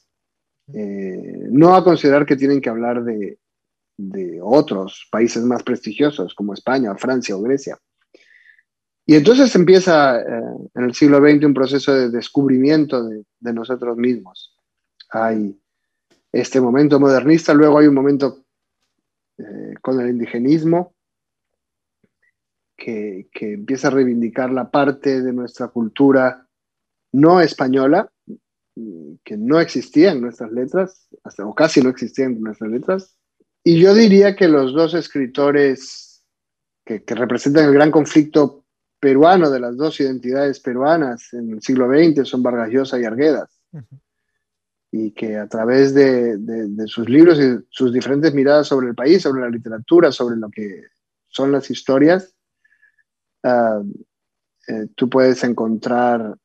eh, 0.73 1.47
no 1.51 1.75
a 1.75 1.83
considerar 1.83 2.25
que 2.25 2.35
tienen 2.35 2.61
que 2.61 2.69
hablar 2.69 3.03
de, 3.03 3.37
otros 4.41 5.07
países 5.11 5.43
más 5.43 5.61
prestigiosos 5.61 6.33
como 6.33 6.53
España, 6.53 6.95
Francia 6.95 7.35
o 7.35 7.41
Grecia. 7.41 7.77
Y 9.05 9.15
entonces 9.15 9.53
empieza 9.55 10.21
eh, 10.21 10.23
en 10.73 10.83
el 10.83 10.93
siglo 10.93 11.19
XX 11.19 11.45
un 11.45 11.53
proceso 11.53 11.93
de 11.93 12.09
descubrimiento 12.09 13.03
de, 13.03 13.53
nosotros 13.53 13.97
mismos. 13.97 14.55
Hay 15.09 15.59
este 16.31 16.61
momento 16.61 16.99
modernista, 16.99 17.53
luego 17.53 17.79
hay 17.79 17.87
un 17.87 17.95
momento 17.95 18.45
eh, 19.37 19.73
con 19.81 19.99
el 19.99 20.09
indigenismo 20.09 20.93
que, 22.79 23.27
empieza 23.33 23.89
a 23.89 23.91
reivindicar 23.91 24.51
la 24.51 24.71
parte 24.71 25.21
de 25.21 25.33
nuestra 25.33 25.67
cultura 25.67 26.47
no 27.11 27.41
española, 27.41 28.09
que 29.23 29.37
no 29.37 29.59
existía 29.59 30.11
en 30.11 30.21
nuestras 30.21 30.51
letras, 30.51 31.07
hasta, 31.23 31.45
o 31.45 31.53
casi 31.53 31.81
no 31.81 31.89
existía 31.89 32.25
en 32.25 32.41
nuestras 32.41 32.69
letras. 32.69 33.15
Y 33.63 33.79
yo 33.79 33.93
diría 33.93 34.35
que 34.35 34.47
los 34.47 34.73
dos 34.73 34.93
escritores 34.93 36.23
que, 36.85 37.03
que 37.03 37.15
representan 37.15 37.65
el 37.65 37.73
gran 37.73 37.91
conflicto 37.91 38.65
peruano 38.99 39.49
de 39.49 39.59
las 39.59 39.77
dos 39.77 39.99
identidades 39.99 40.59
peruanas 40.59 41.33
en 41.33 41.51
el 41.51 41.61
siglo 41.61 41.87
XX 41.87 42.27
son 42.27 42.43
Vargas 42.43 42.69
Llosa 42.69 42.99
y 42.99 43.05
Arguedas. 43.05 43.61
Uh 43.71 43.79
-huh. 43.79 43.99
Y 44.91 45.11
que 45.11 45.37
a 45.37 45.47
través 45.47 45.93
de, 45.93 46.37
de, 46.37 46.67
de, 46.69 46.87
sus 46.87 47.07
libros 47.07 47.39
y 47.39 47.59
sus 47.69 47.93
diferentes 47.93 48.33
miradas 48.33 48.67
sobre 48.67 48.87
el 48.87 48.95
país, 48.95 49.21
sobre 49.21 49.41
la 49.41 49.49
literatura, 49.49 50.11
sobre 50.11 50.35
lo 50.35 50.49
que 50.49 50.85
son 51.27 51.51
las 51.51 51.69
historias, 51.69 52.33
uh, 53.43 53.83
eh, 54.67 54.87
tú 54.95 55.07
puedes 55.07 55.43
encontrar 55.43 56.35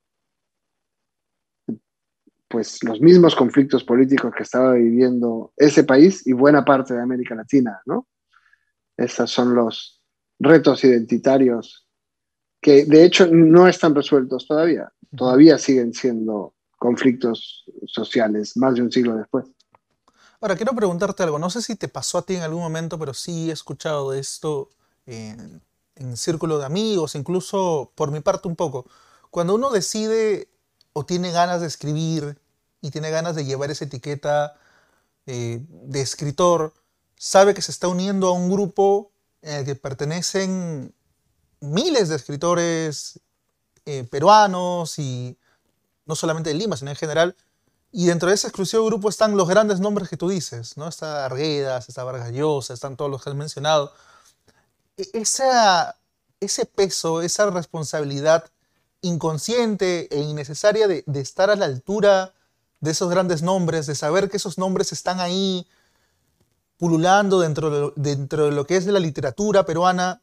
pues 2.54 2.84
los 2.84 3.00
mismos 3.00 3.34
conflictos 3.34 3.82
políticos 3.82 4.32
que 4.32 4.44
estaba 4.44 4.74
viviendo 4.74 5.52
ese 5.56 5.82
país 5.82 6.24
y 6.24 6.32
buena 6.32 6.64
parte 6.64 6.94
de 6.94 7.02
América 7.02 7.34
Latina, 7.34 7.82
¿no? 7.84 8.06
Esos 8.96 9.28
son 9.28 9.56
los 9.56 10.00
retos 10.38 10.84
identitarios 10.84 11.88
que 12.60 12.84
de 12.84 13.04
hecho 13.04 13.26
no 13.26 13.66
están 13.66 13.92
resueltos 13.92 14.46
todavía, 14.46 14.92
todavía 15.16 15.58
siguen 15.58 15.92
siendo 15.94 16.54
conflictos 16.78 17.64
sociales 17.88 18.56
más 18.56 18.76
de 18.76 18.82
un 18.82 18.92
siglo 18.92 19.16
después. 19.16 19.46
Ahora, 20.40 20.54
quiero 20.54 20.76
preguntarte 20.76 21.24
algo, 21.24 21.40
no 21.40 21.50
sé 21.50 21.60
si 21.60 21.74
te 21.74 21.88
pasó 21.88 22.18
a 22.18 22.22
ti 22.22 22.36
en 22.36 22.42
algún 22.42 22.62
momento, 22.62 23.00
pero 23.00 23.14
sí 23.14 23.50
he 23.50 23.52
escuchado 23.52 24.12
de 24.12 24.20
esto 24.20 24.70
en, 25.06 25.60
en 25.96 26.16
círculo 26.16 26.60
de 26.60 26.66
amigos, 26.66 27.16
incluso 27.16 27.90
por 27.96 28.12
mi 28.12 28.20
parte 28.20 28.46
un 28.46 28.54
poco. 28.54 28.86
Cuando 29.32 29.56
uno 29.56 29.70
decide 29.70 30.46
o 30.92 31.04
tiene 31.04 31.32
ganas 31.32 31.60
de 31.60 31.66
escribir 31.66 32.38
y 32.84 32.90
tiene 32.90 33.10
ganas 33.10 33.34
de 33.34 33.46
llevar 33.46 33.70
esa 33.70 33.86
etiqueta 33.86 34.56
eh, 35.24 35.58
de 35.68 36.02
escritor, 36.02 36.74
sabe 37.16 37.54
que 37.54 37.62
se 37.62 37.72
está 37.72 37.88
uniendo 37.88 38.28
a 38.28 38.32
un 38.32 38.50
grupo 38.50 39.10
en 39.40 39.54
el 39.54 39.64
que 39.64 39.74
pertenecen 39.74 40.94
miles 41.60 42.10
de 42.10 42.16
escritores 42.16 43.20
eh, 43.86 44.04
peruanos 44.04 44.98
y 44.98 45.38
no 46.04 46.14
solamente 46.14 46.50
de 46.50 46.56
Lima, 46.56 46.76
sino 46.76 46.90
en 46.90 46.96
general. 46.96 47.34
Y 47.90 48.04
dentro 48.04 48.28
de 48.28 48.34
ese 48.34 48.48
exclusivo 48.48 48.84
grupo 48.84 49.08
están 49.08 49.34
los 49.34 49.48
grandes 49.48 49.80
nombres 49.80 50.10
que 50.10 50.18
tú 50.18 50.28
dices, 50.28 50.76
¿no? 50.76 50.86
Está 50.86 51.24
Arguedas, 51.24 51.88
está 51.88 52.04
Vargas 52.04 52.32
Llosa, 52.32 52.74
están 52.74 52.98
todos 52.98 53.10
los 53.10 53.24
que 53.24 53.30
has 53.30 53.36
mencionado. 53.36 53.94
E, 54.98 55.08
esa, 55.14 55.96
ese 56.38 56.66
peso, 56.66 57.22
esa 57.22 57.48
responsabilidad 57.48 58.44
inconsciente 59.00 60.14
e 60.14 60.20
innecesaria 60.20 60.86
de, 60.86 61.02
de, 61.06 61.20
estar 61.20 61.48
a 61.48 61.56
la 61.56 61.64
altura 61.64 62.33
de 62.84 62.90
esos 62.90 63.10
grandes 63.10 63.42
nombres, 63.42 63.86
de 63.86 63.94
saber 63.94 64.28
que 64.28 64.36
esos 64.36 64.58
nombres 64.58 64.92
están 64.92 65.18
ahí 65.18 65.66
pululando 66.76 67.40
dentro 67.40 67.70
de, 67.70 67.92
dentro 67.96 68.44
de 68.44 68.52
lo 68.52 68.66
que 68.66 68.76
es 68.76 68.84
de 68.84 68.92
la 68.92 69.00
literatura 69.00 69.64
peruana, 69.64 70.20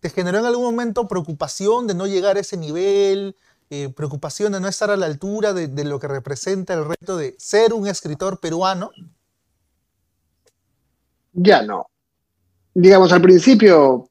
¿te 0.00 0.10
generó 0.10 0.38
en 0.38 0.46
algún 0.46 0.64
momento 0.64 1.06
preocupación 1.06 1.86
de 1.86 1.94
no 1.94 2.06
llegar 2.06 2.36
a 2.36 2.40
ese 2.40 2.56
nivel? 2.56 3.36
Eh, 3.70 3.88
preocupación 3.88 4.52
de 4.52 4.60
no 4.60 4.66
estar 4.66 4.90
a 4.90 4.96
la 4.96 5.06
altura 5.06 5.52
de, 5.52 5.68
de, 5.68 5.84
lo 5.84 6.00
que 6.00 6.08
representa 6.08 6.74
el 6.74 6.84
reto 6.84 7.16
de 7.16 7.36
ser 7.38 7.72
un 7.72 7.86
escritor 7.86 8.40
peruano? 8.40 8.90
Ya 11.32 11.62
no. 11.62 11.86
Digamos, 12.74 13.12
al 13.12 13.22
principio 13.22 14.10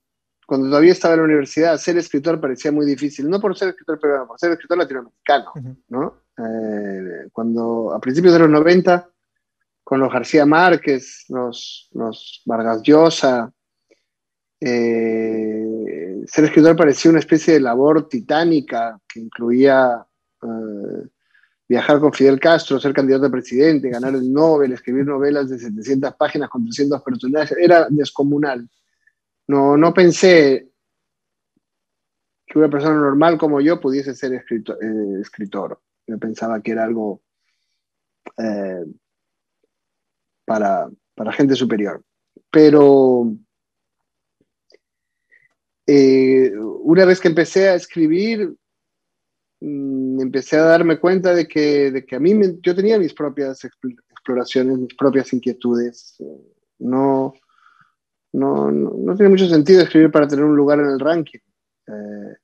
cuando 0.49 0.67
todavía 0.67 0.93
estaba 0.93 1.13
en 1.13 1.19
la 1.19 1.25
universidad, 1.25 1.77
ser 1.77 1.97
escritor 1.99 2.41
parecía 2.41 2.71
muy 2.71 2.83
difícil, 2.83 3.29
no 3.29 3.39
por 3.39 3.55
ser 3.55 3.69
escritor 3.69 3.99
peruano, 3.99 4.27
por 4.27 4.39
ser 4.39 4.51
escritor 4.51 4.79
latinoamericano, 4.79 5.51
uh 5.53 5.59
-huh. 5.59 5.77
¿no? 5.89 6.13
Eh, 6.39 7.27
cuando 7.33 7.93
a 7.93 7.99
principios 7.99 8.33
de 8.33 8.39
los 8.39 8.49
90, 8.49 9.09
con 9.83 9.99
los 9.99 10.11
García 10.11 10.45
Márquez, 10.45 11.25
los, 11.29 11.89
los 11.91 12.41
Vargas 12.45 12.81
Llosa, 12.81 13.51
eh, 14.61 16.23
ser 16.25 16.45
escritor 16.45 16.75
parecía 16.75 17.11
una 17.11 17.19
especie 17.19 17.53
de 17.53 17.59
labor 17.59 18.07
titánica 18.07 18.99
que 19.07 19.19
incluía 19.19 20.05
eh, 20.41 21.07
viajar 21.67 21.99
con 21.99 22.13
Fidel 22.13 22.39
Castro, 22.39 22.79
ser 22.79 22.93
candidato 22.93 23.25
a 23.25 23.31
presidente, 23.31 23.89
ganar 23.89 24.15
el 24.15 24.31
Nobel, 24.31 24.71
escribir 24.71 25.05
novelas 25.05 25.49
de 25.49 25.59
700 25.59 26.15
páginas 26.15 26.49
con 26.49 26.63
300 26.63 27.01
personajes, 27.01 27.57
era 27.57 27.87
descomunal. 27.89 28.67
No, 29.47 29.75
no 29.75 29.93
pensé 29.93 30.69
que 32.45 32.59
una 32.59 32.69
persona 32.69 32.95
normal 32.95 33.37
como 33.37 33.59
yo 33.61 33.79
pudiese 33.79 34.15
ser 34.15 34.33
escritor. 34.33 34.77
Escritor. 35.21 35.79
Yo 36.09 36.17
pensaba 36.17 36.61
que 36.61 36.71
era 36.71 36.83
algo 36.83 37.21
eh, 38.37 38.83
para, 40.45 40.89
para, 41.15 41.31
gente 41.31 41.55
superior. 41.55 42.03
Pero 42.51 43.31
eh, 45.85 46.51
una 46.57 47.05
vez 47.05 47.19
que 47.19 47.27
empecé 47.27 47.69
a 47.69 47.75
escribir, 47.75 48.55
mmm, 49.61 50.21
empecé 50.21 50.57
a 50.57 50.63
darme 50.63 50.99
cuenta 50.99 51.33
de 51.33 51.47
que, 51.47 51.91
de 51.91 52.05
que 52.05 52.15
a 52.15 52.19
mí 52.19 52.33
me, 52.33 52.57
yo 52.61 52.75
tenía 52.75 52.97
mis 52.97 53.13
propias 53.13 53.63
exploraciones, 53.63 54.77
mis 54.79 54.95
propias 54.95 55.31
inquietudes. 55.33 56.15
No 56.79 57.33
no, 58.31 58.71
no, 58.71 58.91
no, 58.91 59.15
tiene 59.15 59.29
mucho 59.29 59.47
sentido 59.47 59.81
escribir 59.81 60.11
para 60.11 60.27
tener 60.27 60.45
un 60.45 60.55
lugar 60.55 60.79
en 60.79 60.87
el 60.87 60.99
ranking. 60.99 61.39
Eh, 61.87 62.35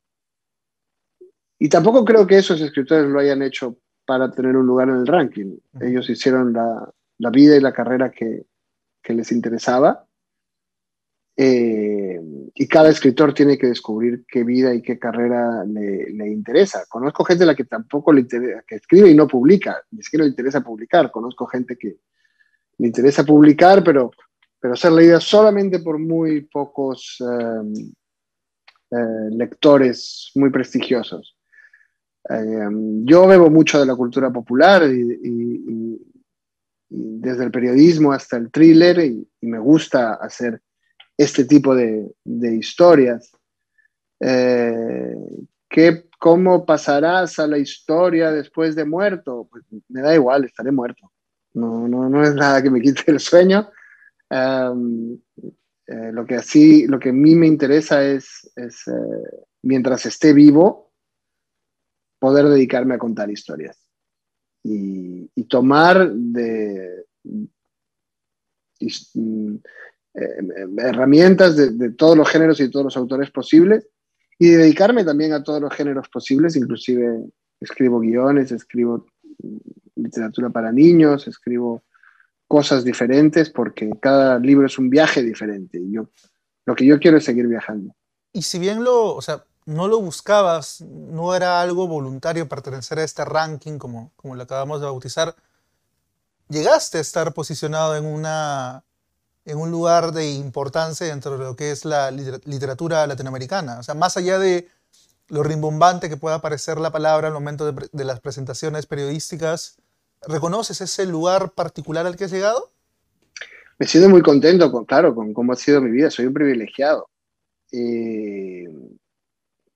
y 1.59 1.69
tampoco 1.69 2.03
creo 2.03 2.27
que 2.27 2.37
esos 2.37 2.61
escritores 2.61 3.09
lo 3.09 3.19
hayan 3.19 3.41
hecho 3.41 3.77
para 4.05 4.31
tener 4.31 4.55
un 4.55 4.65
lugar 4.65 4.89
en 4.89 4.95
el 4.95 5.07
ranking. 5.07 5.57
Ellos 5.81 6.09
hicieron 6.09 6.53
la, 6.53 6.91
la 7.17 7.29
vida 7.29 7.55
y 7.55 7.61
la 7.61 7.73
carrera 7.73 8.11
que, 8.11 8.45
que 9.01 9.13
les 9.13 9.31
interesaba. 9.31 10.05
Eh, 11.37 12.19
y 12.53 12.67
cada 12.67 12.89
escritor 12.89 13.33
tiene 13.33 13.57
que 13.57 13.67
descubrir 13.67 14.25
qué 14.27 14.43
vida 14.43 14.73
y 14.73 14.81
qué 14.81 14.97
carrera 14.97 15.65
le, 15.65 16.11
le, 16.11 16.29
interesa. 16.29 16.85
Conozco 16.87 17.25
gente 17.25 17.43
a 17.43 17.47
la 17.47 17.55
que 17.55 17.65
tampoco 17.65 18.13
le 18.13 18.21
interesa, 18.21 18.63
que 18.65 18.75
escribe 18.75 19.09
y 19.09 19.15
no 19.15 19.27
publica, 19.27 19.81
ni 19.91 20.01
siquiera 20.01 20.23
le 20.23 20.29
interesa 20.29 20.61
publicar. 20.61 21.11
Conozco 21.11 21.45
gente 21.47 21.77
que 21.77 21.97
le 22.77 22.87
interesa 22.87 23.25
publicar, 23.25 23.83
pero 23.83 24.11
pero 24.65 24.75
ser 24.75 24.93
leída 24.93 25.19
solamente 25.19 25.77
por 25.77 25.99
muy 25.99 26.41
pocos 26.41 27.21
eh, 27.21 27.93
eh, 28.89 29.29
lectores 29.29 30.31
muy 30.33 30.49
prestigiosos. 30.49 31.37
Eh, 32.29 32.69
yo 33.03 33.27
bebo 33.27 33.49
mucho 33.49 33.79
de 33.79 33.85
la 33.85 33.95
cultura 33.95 34.31
popular 34.31 34.83
y, 34.83 35.01
y, 35.23 35.61
y, 35.67 36.01
desde 36.89 37.43
el 37.43 37.51
periodismo 37.51 38.13
hasta 38.13 38.37
el 38.37 38.51
thriller 38.51 38.99
y, 38.99 39.27
me 39.41 39.59
gusta 39.59 40.15
hacer 40.15 40.61
este 41.17 41.45
tipo 41.45 41.75
de, 41.75 42.11
de 42.23 42.55
historias. 42.55 43.31
¿qué, 44.19 46.09
¿Cómo 46.19 46.65
pasarás 46.65 47.37
a 47.37 47.45
la 47.45 47.59
historia 47.59 48.31
después 48.31 48.75
de 48.75 48.85
muerto? 48.85 49.47
Pues 49.51 49.63
me 49.89 50.01
da 50.01 50.15
igual, 50.15 50.45
estaré 50.45 50.71
muerto. 50.71 51.11
No, 51.53 51.87
no, 51.87 52.09
no 52.09 52.23
es 52.23 52.33
nada 52.33 52.63
que 52.63 52.71
me 52.71 52.81
quite 52.81 53.11
el 53.11 53.19
sueño 53.19 53.69
Um, 54.29 55.19
eh, 55.87 56.11
lo 56.11 56.25
que 56.25 56.35
así, 56.35 56.87
lo 56.87 56.99
que 56.99 57.09
a 57.09 57.13
mí 57.13 57.35
me 57.35 57.47
interesa 57.47 58.03
es, 58.03 58.51
es 58.55 58.87
eh, 58.87 59.45
mientras 59.61 60.05
esté 60.05 60.33
vivo, 60.33 60.84
poder 62.19 62.47
dedicarme 62.47 62.95
a 62.95 62.99
contar 62.99 63.29
historias 63.29 63.79
y, 64.63 65.29
y 65.35 65.43
tomar 65.45 66.11
de, 66.11 67.05
y, 68.79 69.61
eh, 70.13 70.67
herramientas 70.77 71.55
de, 71.55 71.71
de, 71.71 71.91
todos 71.91 72.17
los 72.17 72.29
géneros 72.29 72.59
y 72.59 72.69
todos 72.69 72.85
los 72.85 72.97
autores 72.97 73.31
posibles 73.31 73.87
y 74.39 74.49
dedicarme 74.49 75.03
también 75.03 75.33
a 75.33 75.43
todos 75.43 75.61
los 75.61 75.73
géneros 75.73 76.09
posibles, 76.09 76.55
inclusive 76.55 77.25
escribo 77.59 77.99
guiones, 77.99 78.51
escribo 78.51 79.05
literatura 79.95 80.49
para 80.49 80.71
niños, 80.71 81.27
escribo 81.27 81.83
cosas 82.47 82.83
diferentes 82.83 83.49
porque 83.49 83.89
cada 84.01 84.39
libro 84.39 84.67
es 84.67 84.77
un 84.77 84.89
viaje 84.89 85.23
diferente 85.23 85.79
y 85.79 85.91
yo 85.93 86.09
lo 86.65 86.75
que 86.75 86.85
yo 86.85 86.99
quiero 86.99 87.17
es 87.17 87.23
seguir 87.23 87.47
viajando. 87.47 87.95
Y 88.33 88.41
si 88.41 88.59
bien 88.59 88.83
lo, 88.83 89.15
o 89.15 89.21
sea, 89.21 89.45
no 89.65 89.87
lo 89.87 89.99
buscabas, 89.99 90.81
no 90.81 91.35
era 91.35 91.61
algo 91.61 91.87
voluntario 91.87 92.47
pertenecer 92.47 92.99
a 92.99 93.03
este 93.03 93.25
ranking 93.25 93.77
como, 93.77 94.11
como 94.15 94.35
lo 94.35 94.43
acabamos 94.43 94.79
de 94.79 94.85
bautizar, 94.85 95.35
llegaste 96.49 96.99
a 96.99 97.01
estar 97.01 97.33
posicionado 97.33 97.95
en, 97.95 98.05
una, 98.05 98.83
en 99.45 99.57
un 99.57 99.71
lugar 99.71 100.11
de 100.11 100.31
importancia 100.31 101.07
dentro 101.07 101.37
de 101.37 101.43
lo 101.43 101.55
que 101.55 101.71
es 101.71 101.85
la 101.85 102.11
literatura 102.11 103.07
latinoamericana. 103.07 103.79
O 103.79 103.83
sea, 103.83 103.95
más 103.95 104.17
allá 104.17 104.37
de 104.37 104.69
lo 105.27 105.41
rimbombante 105.41 106.09
que 106.09 106.17
pueda 106.17 106.41
parecer 106.41 106.77
la 106.79 106.91
palabra 106.91 107.27
al 107.27 107.33
momento 107.33 107.71
de, 107.71 108.05
las 108.05 108.19
presentaciones 108.19 108.85
periodísticas, 108.85 109.77
¿reconoces 110.27 110.81
ese 110.81 111.05
lugar 111.05 111.51
particular 111.51 112.05
al 112.05 112.15
que 112.15 112.25
has 112.25 112.31
llegado? 112.31 112.71
Me 113.79 113.87
siento 113.87 114.09
muy 114.09 114.21
contento, 114.21 114.71
con, 114.71 114.85
claro, 114.85 115.15
con 115.15 115.33
cómo 115.33 115.53
ha 115.53 115.55
sido 115.55 115.81
mi 115.81 115.89
vida. 115.89 116.09
Soy 116.09 116.27
un 116.27 116.33
privilegiado. 116.33 117.09
Eh, 117.71 118.34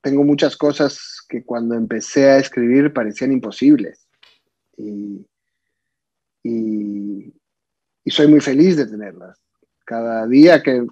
tengo 0.09 0.23
muchas 0.23 0.57
cosas 0.57 1.23
que 1.29 1.43
cuando 1.43 1.75
empecé 1.75 2.31
a 2.31 2.39
escribir 2.39 2.91
parecían 2.91 3.31
imposibles. 3.31 4.07
Y, 4.75 5.23
y, 6.43 7.33
soy 8.07 8.27
muy 8.27 8.41
feliz 8.41 8.75
de 8.75 8.87
tenerlas. 8.87 9.39
Cada 9.85 10.25
día 10.25 10.63
que 10.63 10.83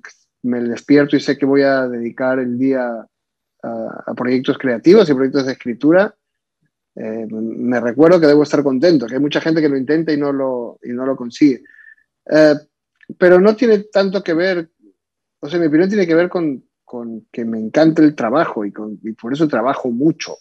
me 0.44 0.62
despierto 0.62 1.16
y 1.16 1.20
sé 1.20 1.36
que 1.36 1.48
voy 1.48 1.64
a 1.64 1.88
dedicar 1.88 2.38
el 2.38 2.60
día 2.60 3.08
a, 3.64 4.14
proyectos 4.16 4.60
creativos 4.60 5.10
y 5.10 5.16
proyectos 5.16 5.48
de 5.48 5.54
escritura, 5.54 6.14
eh, 6.96 7.26
me 7.32 7.80
recuerdo 7.80 8.20
que 8.20 8.28
debo 8.28 8.44
estar 8.44 8.62
contento, 8.62 9.08
que 9.08 9.16
hay 9.16 9.20
mucha 9.20 9.42
gente 9.42 9.62
que 9.62 9.70
lo 9.70 9.78
intenta 9.78 10.14
y 10.14 10.18
no 10.18 10.32
lo, 10.32 10.78
y 10.84 10.90
no 10.90 11.08
lo 11.08 11.16
consigue. 11.16 11.64
Eh, 12.30 12.54
pero 13.18 13.40
no 13.40 13.56
tiene 13.56 13.80
tanto 13.80 14.24
que 14.24 14.36
ver, 14.36 14.70
o 15.40 15.50
sea, 15.50 15.60
mi 15.60 15.66
opinión 15.66 15.90
tiene 15.90 16.06
que 16.06 16.16
ver 16.16 16.30
con, 16.30 16.64
con 16.88 17.28
que 17.34 17.44
me 17.44 17.60
encanta 17.60 18.02
el 18.02 18.16
trabajo 18.16 18.64
y, 18.64 18.72
con, 18.72 18.98
y 19.04 19.12
por 19.12 19.34
eso 19.34 19.46
trabajo 19.46 19.92
mucho. 19.92 20.38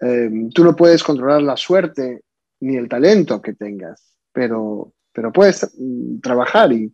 Eh, 0.00 0.30
tú 0.54 0.64
no 0.64 0.74
puedes 0.74 1.04
controlar 1.04 1.42
la 1.42 1.58
suerte 1.58 2.22
ni 2.60 2.76
el 2.76 2.88
talento 2.88 3.42
que 3.42 3.52
tengas, 3.52 4.16
pero, 4.32 4.94
pero 5.12 5.30
puedes 5.30 5.70
mm, 5.78 6.20
trabajar 6.20 6.72
y, 6.72 6.90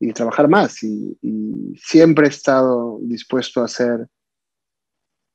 y 0.00 0.12
trabajar 0.12 0.48
más. 0.48 0.82
Y, 0.82 1.18
siempre 1.80 2.26
he 2.26 2.28
estado 2.28 2.98
dispuesto 3.00 3.62
a 3.62 3.64
hacer 3.64 4.06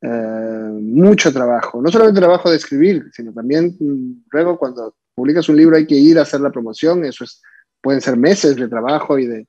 eh, 0.01 0.69
mucho 0.79 1.33
trabajo, 1.33 1.81
no 1.81 1.89
solamente 1.89 2.19
trabajo 2.19 2.51
de 2.51 2.57
escribir, 2.57 3.09
sino 3.13 3.33
también 3.33 3.75
mm, 3.79 4.25
luego 4.29 4.59
cuando 4.59 4.95
publicas 5.15 5.49
un 5.49 5.57
libro 5.57 5.75
hay 5.75 5.87
que 5.87 5.95
ir 5.95 6.19
a 6.19 6.23
hacer 6.23 6.41
la 6.41 6.51
promoción, 6.51 7.03
eso 7.03 7.23
es, 7.23 7.41
pueden 7.81 8.01
ser 8.01 8.15
meses 8.15 8.57
de 8.57 8.67
trabajo 8.67 9.17
y 9.17 9.25
de, 9.25 9.47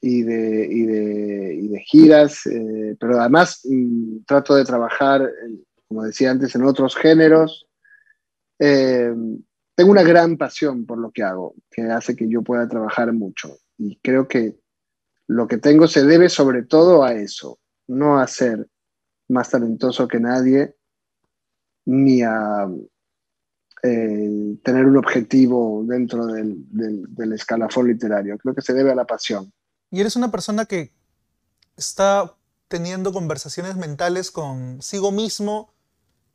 y 0.00 0.22
de, 0.22 0.68
y 0.70 0.86
de, 0.86 1.54
y 1.54 1.68
de 1.68 1.80
giras, 1.80 2.46
eh, 2.46 2.96
pero 2.98 3.20
además 3.20 3.60
mm, 3.64 4.24
trato 4.26 4.54
de 4.54 4.64
trabajar, 4.64 5.28
como 5.86 6.04
decía 6.04 6.30
antes, 6.30 6.54
en 6.54 6.64
otros 6.64 6.96
géneros. 6.96 7.66
Eh, 8.58 9.12
tengo 9.74 9.90
una 9.90 10.02
gran 10.02 10.36
pasión 10.36 10.86
por 10.86 10.98
lo 10.98 11.10
que 11.10 11.22
hago, 11.22 11.54
que 11.70 11.82
hace 11.82 12.16
que 12.16 12.28
yo 12.28 12.42
pueda 12.42 12.68
trabajar 12.68 13.12
mucho. 13.12 13.58
Y 13.76 13.98
creo 14.02 14.26
que 14.26 14.58
lo 15.28 15.46
que 15.46 15.58
tengo 15.58 15.86
se 15.86 16.04
debe 16.04 16.28
sobre 16.28 16.64
todo 16.64 17.04
a 17.04 17.14
eso, 17.14 17.58
no 17.86 18.18
a 18.18 18.26
ser 18.26 18.66
más 19.28 19.50
talentoso 19.50 20.08
que 20.08 20.20
nadie, 20.20 20.74
ni 21.86 22.22
a 22.22 22.68
eh, 23.82 24.58
tener 24.62 24.86
un 24.86 24.96
objetivo 24.96 25.84
dentro 25.86 26.26
del, 26.26 26.56
del, 26.68 27.32
escalafón 27.32 27.88
literario. 27.88 28.36
Creo 28.38 28.54
que 28.54 28.62
se 28.62 28.74
debe 28.74 28.90
a 28.90 28.94
la 28.94 29.06
pasión. 29.06 29.52
Y 29.90 30.00
eres 30.00 30.16
una 30.16 30.30
persona 30.30 30.66
que 30.66 30.92
está 31.76 32.34
teniendo 32.68 33.12
conversaciones 33.12 33.76
mentales 33.76 34.30
consigo 34.30 35.10
mismo 35.10 35.72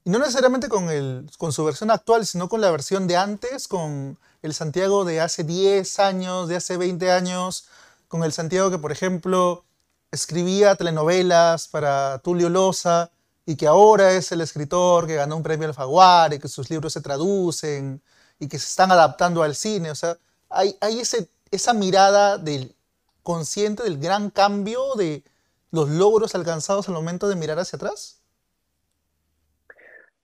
y 0.06 0.10
no 0.10 0.20
necesariamente 0.20 0.68
con, 0.68 0.90
el, 0.90 1.30
con 1.38 1.54
su 1.54 1.64
versión 1.64 1.90
actual, 1.90 2.26
sino 2.26 2.50
con 2.50 2.60
la 2.60 2.72
versión 2.72 3.08
de 3.08 3.16
antes, 3.16 3.68
con 3.68 4.18
el 4.42 4.54
Santiago 4.54 5.06
de 5.06 5.22
hace 5.22 5.44
10 5.44 6.00
años, 6.00 6.50
de 6.50 6.58
hace 6.58 6.76
20 6.76 7.10
años, 7.12 7.68
con 8.10 8.24
el 8.24 8.34
Santiago 8.34 8.70
que, 8.70 8.78
por 8.80 8.92
ejemplo, 8.92 9.64
escribía 10.12 10.76
telenovelas 10.76 11.70
para 11.70 12.20
Tulio 12.20 12.50
Loza 12.50 13.12
y 13.46 13.56
que 13.56 13.68
ahora 13.68 14.12
es 14.12 14.32
el 14.34 14.42
escritor 14.42 15.08
que 15.08 15.16
ganó 15.16 15.38
un 15.38 15.44
premio 15.44 15.68
Alfaguara 15.68 16.36
y 16.36 16.40
que 16.40 16.50
sus 16.50 16.70
libros 16.70 16.94
se 16.94 17.02
traducen 17.02 18.02
y 18.40 18.48
que 18.48 18.60
se 18.60 18.68
están 18.68 18.92
adaptando 18.92 19.42
al 19.42 19.56
cine. 19.56 19.90
O 19.90 19.96
sea, 19.96 20.18
hay, 20.50 20.76
hay 20.82 21.00
ese, 21.00 21.30
esa 21.50 21.74
mirada 21.74 22.38
del 22.38 22.73
consciente 23.24 23.84
del 23.84 23.98
gran 23.98 24.30
cambio 24.30 24.96
de 24.96 25.24
los 25.72 25.90
logros 25.90 26.36
alcanzados 26.36 26.88
al 26.88 26.94
momento 26.94 27.28
de 27.28 27.36
mirar 27.36 27.58
hacia 27.58 27.78
atrás. 27.78 28.22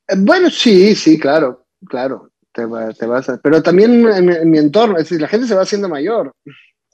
Eh, 0.08 0.16
bueno, 0.18 0.50
sí, 0.50 0.96
sí, 0.96 1.20
claro, 1.20 1.66
claro. 1.88 2.32
Te, 2.52 2.68
te 2.98 3.06
vas 3.06 3.32
Pero 3.44 3.62
también 3.62 4.08
en, 4.08 4.50
mi 4.50 4.58
entorno, 4.58 4.98
es 4.98 5.12
la 5.12 5.28
gente 5.28 5.48
se 5.48 5.56
va 5.56 5.62
haciendo 5.62 5.88
mayor. 5.88 6.36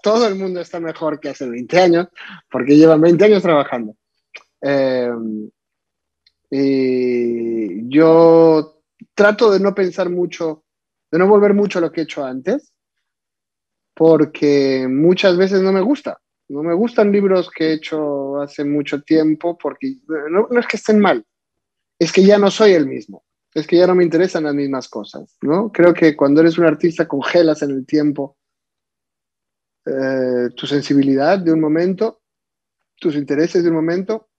Todo 0.01 0.27
el 0.27 0.35
mundo 0.35 0.59
está 0.59 0.79
mejor 0.79 1.19
que 1.19 1.29
hace 1.29 1.49
20 1.49 1.79
años, 1.79 2.07
porque 2.51 2.75
llevan 2.75 3.01
20 3.01 3.25
años 3.25 3.41
trabajando. 3.41 3.95
Eh, 4.61 5.11
y 6.51 7.89
yo 7.89 8.81
trato 9.13 9.51
de 9.51 9.59
no 9.59 9.73
pensar 9.73 10.09
mucho, 10.09 10.63
de 11.11 11.19
no 11.19 11.27
volver 11.27 11.53
mucho 11.53 11.79
a 11.79 11.81
lo 11.81 11.91
que 11.91 12.01
he 12.01 12.03
hecho 12.03 12.23
antes, 12.23 12.74
porque 13.95 14.87
muchas 14.89 15.37
veces 15.37 15.61
no 15.61 15.71
me 15.71 15.81
gusta. 15.81 16.19
No 16.47 16.61
me 16.61 16.75
gustan 16.75 17.11
libros 17.11 17.49
que 17.49 17.69
he 17.69 17.73
hecho 17.73 18.39
hace 18.39 18.63
mucho 18.63 19.01
tiempo, 19.01 19.57
porque 19.57 19.95
no 20.29 20.59
es 20.59 20.67
que 20.67 20.77
estén 20.77 20.99
mal, 20.99 21.25
es 21.97 22.11
que 22.11 22.23
ya 22.23 22.37
no 22.37 22.51
soy 22.51 22.73
el 22.73 22.85
mismo, 22.85 23.23
es 23.53 23.65
que 23.65 23.77
ya 23.77 23.87
no 23.87 23.95
me 23.95 24.03
interesan 24.03 24.43
las 24.43 24.53
mismas 24.53 24.87
cosas, 24.87 25.37
¿no? 25.41 25.71
Creo 25.71 25.93
que 25.93 26.15
cuando 26.15 26.41
eres 26.41 26.59
un 26.59 26.65
artista 26.65 27.07
congelas 27.07 27.63
en 27.63 27.71
el 27.71 27.85
tiempo 27.85 28.37
eh, 29.87 30.49
tu 30.55 30.67
sensibilidad 30.67 31.39
de 31.39 31.53
un 31.53 31.61
momento, 31.61 32.21
tus 32.99 33.15
intereses 33.15 33.63
de 33.63 33.69
un 33.69 33.75
momento, 33.75 34.29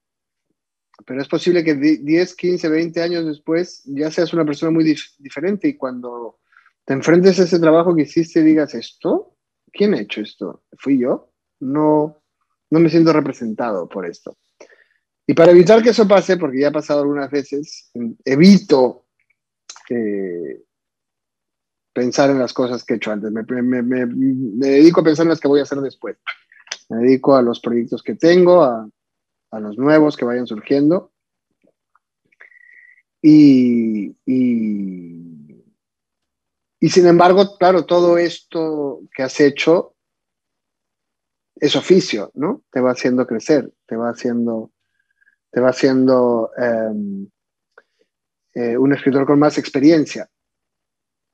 pero 1.05 1.21
es 1.21 1.27
posible 1.27 1.63
que 1.63 1.75
10, 1.75 2.35
15, 2.35 2.69
20 2.69 3.01
años 3.01 3.25
después 3.25 3.83
ya 3.85 4.09
seas 4.11 4.33
una 4.33 4.45
persona 4.45 4.71
muy 4.71 4.83
diferente 5.19 5.67
y 5.67 5.75
cuando 5.75 6.39
te 6.85 6.93
enfrentes 6.93 7.39
a 7.39 7.43
ese 7.43 7.59
trabajo 7.59 7.95
que 7.95 8.03
hiciste 8.03 8.43
digas, 8.43 8.73
¿esto? 8.73 9.36
¿Quién 9.71 9.93
ha 9.93 10.01
hecho 10.01 10.21
esto? 10.21 10.63
¿Fui 10.77 10.99
yo? 10.99 11.31
No, 11.59 12.21
no 12.69 12.79
me 12.79 12.89
siento 12.89 13.13
representado 13.13 13.87
por 13.87 14.05
esto. 14.05 14.37
Y 15.25 15.33
para 15.33 15.51
evitar 15.51 15.83
que 15.83 15.89
eso 15.89 16.07
pase, 16.07 16.37
porque 16.37 16.61
ya 16.61 16.69
ha 16.69 16.71
pasado 16.71 17.01
algunas 17.01 17.29
veces, 17.29 17.91
evito 18.23 19.07
eh, 19.89 20.63
pensar 21.91 22.29
en 22.29 22.39
las 22.39 22.53
cosas 22.53 22.83
que 22.83 22.93
he 22.93 22.97
hecho 22.97 23.11
antes. 23.11 23.31
Me, 23.31 23.43
dedico 23.43 25.01
a 25.01 25.03
pensar 25.03 25.25
en 25.25 25.31
las 25.31 25.39
que 25.39 25.47
voy 25.47 25.59
a 25.59 25.63
hacer 25.63 25.79
después. 25.79 26.17
Me 26.89 26.97
dedico 26.97 27.35
a 27.35 27.41
los 27.41 27.59
proyectos 27.59 28.03
que 28.03 28.15
tengo, 28.15 28.63
a, 28.63 28.89
los 29.59 29.77
nuevos 29.77 30.15
que 30.15 30.23
vayan 30.23 30.47
surgiendo. 30.47 31.11
Y, 33.21 34.15
y, 34.25 35.16
y, 36.79 36.89
sin 36.89 37.07
embargo, 37.07 37.57
claro, 37.57 37.85
todo 37.85 38.17
esto 38.17 39.01
que 39.15 39.23
has 39.23 39.39
hecho 39.39 39.95
es 41.55 41.75
oficio, 41.75 42.31
¿no? 42.35 42.63
Te 42.71 42.81
va 42.81 42.91
haciendo 42.91 43.25
crecer, 43.25 43.71
te 43.87 43.95
va 43.95 44.09
haciendo 44.09 44.71
te 45.51 45.61
va 45.61 45.69
haciendo 45.69 46.51
em, 46.57 47.27
eh, 48.53 48.77
un 48.77 48.93
escritor 48.93 49.25
con 49.25 49.39
más 49.39 49.57
experiencia. 49.57 50.29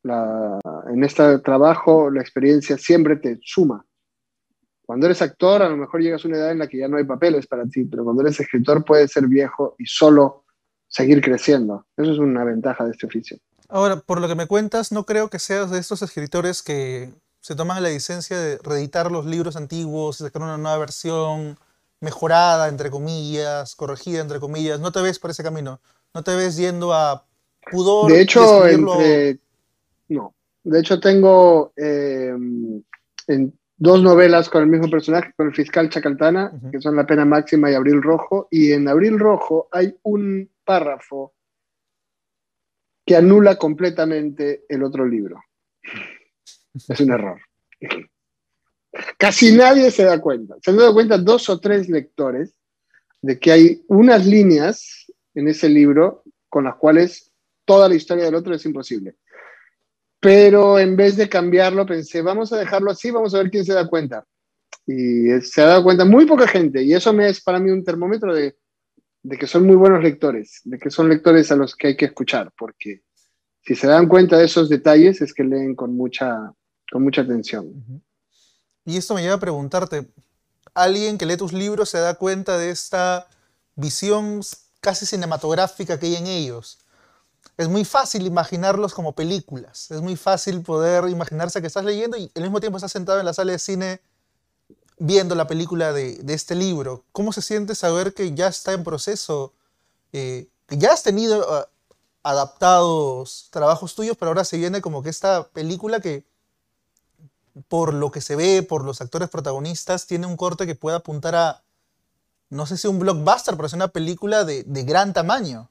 en 0.05 1.03
este 1.03 1.39
trabajo 1.39 2.09
la 2.09 2.21
experiencia 2.21 2.77
siempre 2.77 3.15
te 3.15 3.39
suma. 3.41 3.85
Cuando 4.85 5.05
eres 5.07 5.21
actor, 5.21 5.61
a 5.61 5.69
lo 5.69 5.77
mejor 5.77 6.01
llegas 6.01 6.23
a 6.23 6.27
una 6.27 6.37
edad 6.37 6.51
en 6.51 6.59
la 6.59 6.67
que 6.67 6.77
ya 6.77 6.89
no 6.89 6.97
hay 6.97 7.05
papeles 7.05 7.47
para 7.47 7.65
ti, 7.65 7.85
pero 7.85 8.03
cuando 8.03 8.21
eres 8.21 8.39
escritor 8.39 8.83
puedes 8.83 9.11
ser 9.11 9.27
viejo 9.27 9.75
y 9.77 9.85
solo 9.85 10.45
seguir 10.87 11.21
creciendo. 11.21 11.87
Eso 11.95 12.11
es 12.11 12.17
una 12.17 12.43
ventaja 12.43 12.83
de 12.83 12.91
este 12.91 13.07
oficio. 13.07 13.37
Ahora, 13.69 13.97
por 13.97 14.21
lo 14.21 14.27
que 14.27 14.35
me 14.35 14.47
cuentas, 14.47 14.91
no 14.91 15.05
creo 15.05 15.29
que 15.29 15.39
seas 15.39 15.71
de 15.71 15.79
estos 15.79 16.01
escritores 16.01 16.61
que 16.61 17.11
se 17.39 17.55
toman 17.55 17.83
la 17.83 17.89
licencia 17.89 18.39
de 18.39 18.57
reeditar 18.63 19.11
los 19.11 19.25
libros 19.25 19.55
antiguos 19.55 20.19
y 20.19 20.23
sacar 20.23 20.41
una 20.41 20.57
nueva 20.57 20.77
versión 20.77 21.57
mejorada, 21.99 22.67
entre 22.67 22.89
comillas, 22.89 23.75
corregida, 23.75 24.21
entre 24.21 24.39
comillas. 24.39 24.79
No 24.79 24.91
te 24.91 25.01
ves 25.01 25.19
por 25.19 25.31
ese 25.31 25.43
camino. 25.43 25.79
No 26.13 26.23
te 26.23 26.35
ves 26.35 26.55
yendo 26.57 26.93
a 26.93 27.25
pudor. 27.71 28.11
De 28.11 28.21
hecho, 28.21 28.63
no. 30.09 30.33
De 30.65 30.79
hecho, 30.79 30.99
tengo 30.99 31.73
eh, 31.75 32.33
en 33.27 33.53
dos 33.75 34.01
novelas 34.01 34.49
con 34.49 34.63
el 34.63 34.69
mismo 34.69 34.89
personaje, 34.89 35.33
con 35.35 35.47
el 35.47 35.53
fiscal 35.53 35.89
Chacaltana, 35.89 36.53
que 36.71 36.79
son 36.79 36.95
La 36.95 37.05
pena 37.05 37.25
máxima 37.25 37.69
y 37.69 37.73
Abril 37.73 38.01
Rojo. 38.01 38.47
Y 38.49 38.71
en 38.71 38.87
Abril 38.87 39.19
Rojo 39.19 39.67
hay 39.71 39.95
un 40.03 40.49
párrafo 40.63 41.33
que 43.05 43.15
anula 43.15 43.57
completamente 43.57 44.63
el 44.69 44.83
otro 44.83 45.05
libro. 45.05 45.43
Es 46.87 46.99
un 46.99 47.11
error. 47.11 47.39
Casi 49.17 49.55
nadie 49.55 49.91
se 49.91 50.03
da 50.03 50.21
cuenta. 50.21 50.55
Se 50.61 50.71
han 50.71 50.77
dado 50.77 50.93
cuenta 50.93 51.17
dos 51.17 51.49
o 51.49 51.59
tres 51.59 51.89
lectores 51.89 52.53
de 53.21 53.39
que 53.39 53.51
hay 53.51 53.83
unas 53.87 54.25
líneas 54.25 55.05
en 55.33 55.47
ese 55.47 55.69
libro 55.69 56.23
con 56.49 56.65
las 56.65 56.75
cuales 56.75 57.31
toda 57.65 57.89
la 57.89 57.95
historia 57.95 58.25
del 58.25 58.35
otro 58.35 58.53
es 58.53 58.65
imposible. 58.65 59.15
Pero 60.19 60.79
en 60.79 60.95
vez 60.95 61.17
de 61.17 61.27
cambiarlo, 61.27 61.85
pensé, 61.85 62.21
vamos 62.21 62.53
a 62.53 62.57
dejarlo 62.57 62.91
así, 62.91 63.11
vamos 63.11 63.33
a 63.33 63.39
ver 63.39 63.49
quién 63.49 63.65
se 63.65 63.73
da 63.73 63.87
cuenta. 63.87 64.25
Y 64.85 65.29
se 65.41 65.61
ha 65.61 65.65
dado 65.65 65.83
cuenta 65.83 66.05
muy 66.05 66.25
poca 66.25 66.47
gente. 66.47 66.81
Y 66.83 66.93
eso 66.93 67.11
me 67.13 67.27
es 67.27 67.41
para 67.41 67.59
mí 67.59 67.69
un 67.71 67.83
termómetro 67.83 68.33
de 68.33 68.55
de 69.23 69.37
que 69.37 69.47
son 69.47 69.65
muy 69.65 69.75
buenos 69.75 70.03
lectores, 70.03 70.61
de 70.65 70.77
que 70.77 70.89
son 70.89 71.09
lectores 71.09 71.51
a 71.51 71.55
los 71.55 71.75
que 71.75 71.87
hay 71.87 71.97
que 71.97 72.05
escuchar, 72.05 72.51
porque 72.57 73.03
si 73.61 73.75
se 73.75 73.87
dan 73.87 74.07
cuenta 74.07 74.37
de 74.37 74.45
esos 74.45 74.67
detalles 74.67 75.21
es 75.21 75.33
que 75.33 75.45
leen 75.45 75.75
con 75.75 75.95
mucha, 75.95 76.51
con 76.91 77.03
mucha 77.03 77.21
atención. 77.21 78.03
Y 78.85 78.97
esto 78.97 79.15
me 79.15 79.21
lleva 79.21 79.35
a 79.35 79.39
preguntarte, 79.39 80.05
¿alguien 80.73 81.17
que 81.17 81.25
lee 81.25 81.37
tus 81.37 81.53
libros 81.53 81.89
se 81.89 81.99
da 81.99 82.15
cuenta 82.15 82.57
de 82.57 82.69
esta 82.69 83.27
visión 83.75 84.41
casi 84.81 85.05
cinematográfica 85.05 85.97
que 85.97 86.07
hay 86.07 86.15
en 86.17 86.27
ellos? 86.27 86.79
Es 87.55 87.69
muy 87.69 87.85
fácil 87.85 88.25
imaginarlos 88.25 88.93
como 88.93 89.15
películas, 89.15 89.89
es 89.91 90.01
muy 90.01 90.17
fácil 90.17 90.61
poder 90.63 91.07
imaginarse 91.07 91.61
que 91.61 91.67
estás 91.67 91.85
leyendo 91.85 92.17
y 92.17 92.29
al 92.35 92.43
mismo 92.43 92.59
tiempo 92.59 92.77
estás 92.77 92.91
sentado 92.91 93.19
en 93.19 93.25
la 93.25 93.33
sala 93.33 93.53
de 93.53 93.59
cine 93.59 94.01
viendo 95.05 95.35
la 95.35 95.47
película 95.47 95.91
de, 95.91 96.23
este 96.29 96.55
libro. 96.55 97.03
¿Cómo 97.11 97.33
se 97.33 97.41
siente 97.41 97.75
saber 97.75 98.13
que 98.13 98.33
ya 98.33 98.47
está 98.47 98.71
en 98.71 98.85
proceso, 98.85 99.53
eh, 100.13 100.47
que 100.65 100.77
ya 100.77 100.93
has 100.93 101.03
tenido 101.03 101.45
ah, 101.53 101.67
adaptados 102.23 103.49
trabajos 103.51 103.95
tuyos, 103.95 104.15
pero 104.17 104.29
ahora 104.29 104.45
se 104.45 104.57
viene 104.57 104.79
como 104.79 105.03
que 105.03 105.09
esta 105.09 105.49
película 105.49 105.99
que 105.99 106.23
por 107.67 107.93
lo 107.93 108.11
que 108.11 108.21
se 108.21 108.37
ve, 108.37 108.63
por 108.63 108.85
los 108.85 109.01
actores 109.01 109.29
protagonistas, 109.29 110.07
tiene 110.07 110.25
un 110.25 110.37
corte 110.37 110.65
que 110.65 110.73
puede 110.73 110.95
apuntar 110.95 111.35
a, 111.35 111.63
no 112.49 112.65
sé 112.65 112.77
si 112.77 112.87
un 112.87 112.97
blockbuster, 112.97 113.55
pero 113.55 113.67
es 113.67 113.73
una 113.73 113.89
película 113.89 114.45
de, 114.45 114.63
gran 114.85 115.11
tamaño. 115.11 115.69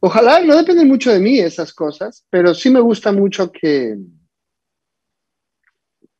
Ojalá, 0.00 0.40
no 0.40 0.56
depende 0.56 0.86
mucho 0.86 1.12
de 1.12 1.20
mí 1.20 1.38
esas 1.38 1.74
cosas, 1.74 2.24
pero 2.30 2.54
sí 2.54 2.70
me 2.70 2.80
gusta 2.80 3.12
mucho 3.12 3.52
que, 3.52 3.98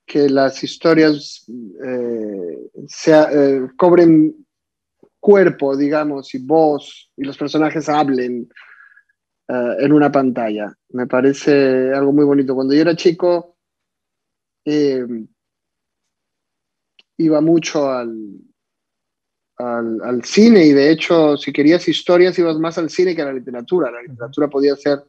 que 0.07 0.29
las 0.29 0.63
historias 0.63 1.45
eh, 1.85 2.71
eh, 3.07 3.69
cobren 3.77 4.47
cuerpo, 5.19 5.77
digamos, 5.77 6.35
y 6.35 6.39
voz, 6.39 7.11
y 7.17 7.25
los 7.25 7.39
personajes 7.39 7.89
hablen 7.89 8.49
eh, 9.49 9.77
en 9.79 9.93
una 9.93 10.13
pantalla. 10.13 10.77
Me 10.91 11.07
parece 11.07 11.93
algo 11.93 12.13
muy 12.13 12.25
bonito. 12.25 12.55
Cuando 12.55 12.75
yo 12.75 12.83
era 12.83 12.95
chico, 12.95 13.57
iba 17.17 17.41
mucho 17.41 17.91
al, 17.91 18.41
al, 19.57 20.25
cine 20.25 20.65
y 20.65 20.73
de 20.73 20.91
hecho, 20.91 21.37
si 21.37 21.53
querías 21.53 21.87
historias, 21.89 22.39
ibas 22.39 22.59
más 22.59 22.79
al 22.79 22.91
cine 22.91 23.15
que 23.15 23.23
a 23.23 23.27
la 23.27 23.33
literatura. 23.33 23.91
La 23.91 24.03
literatura 24.03 24.49
podía 24.49 24.77
ser 24.77 25.05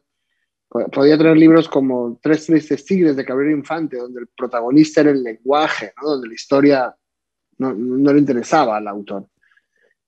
podía 0.68 1.16
tener 1.16 1.36
libros 1.36 1.68
como 1.68 2.18
Tres 2.22 2.46
tristes 2.46 2.84
tigres 2.84 3.16
de 3.16 3.24
Cabrera 3.24 3.52
Infante, 3.52 3.96
donde 3.96 4.20
el 4.20 4.26
protagonista 4.28 5.00
era 5.00 5.10
el 5.10 5.22
lenguaje, 5.22 5.92
donde 6.02 6.28
la 6.28 6.34
historia 6.34 6.96
no, 7.58 7.72
le 7.72 8.18
interesaba 8.18 8.76
al 8.76 8.88
autor. 8.88 9.28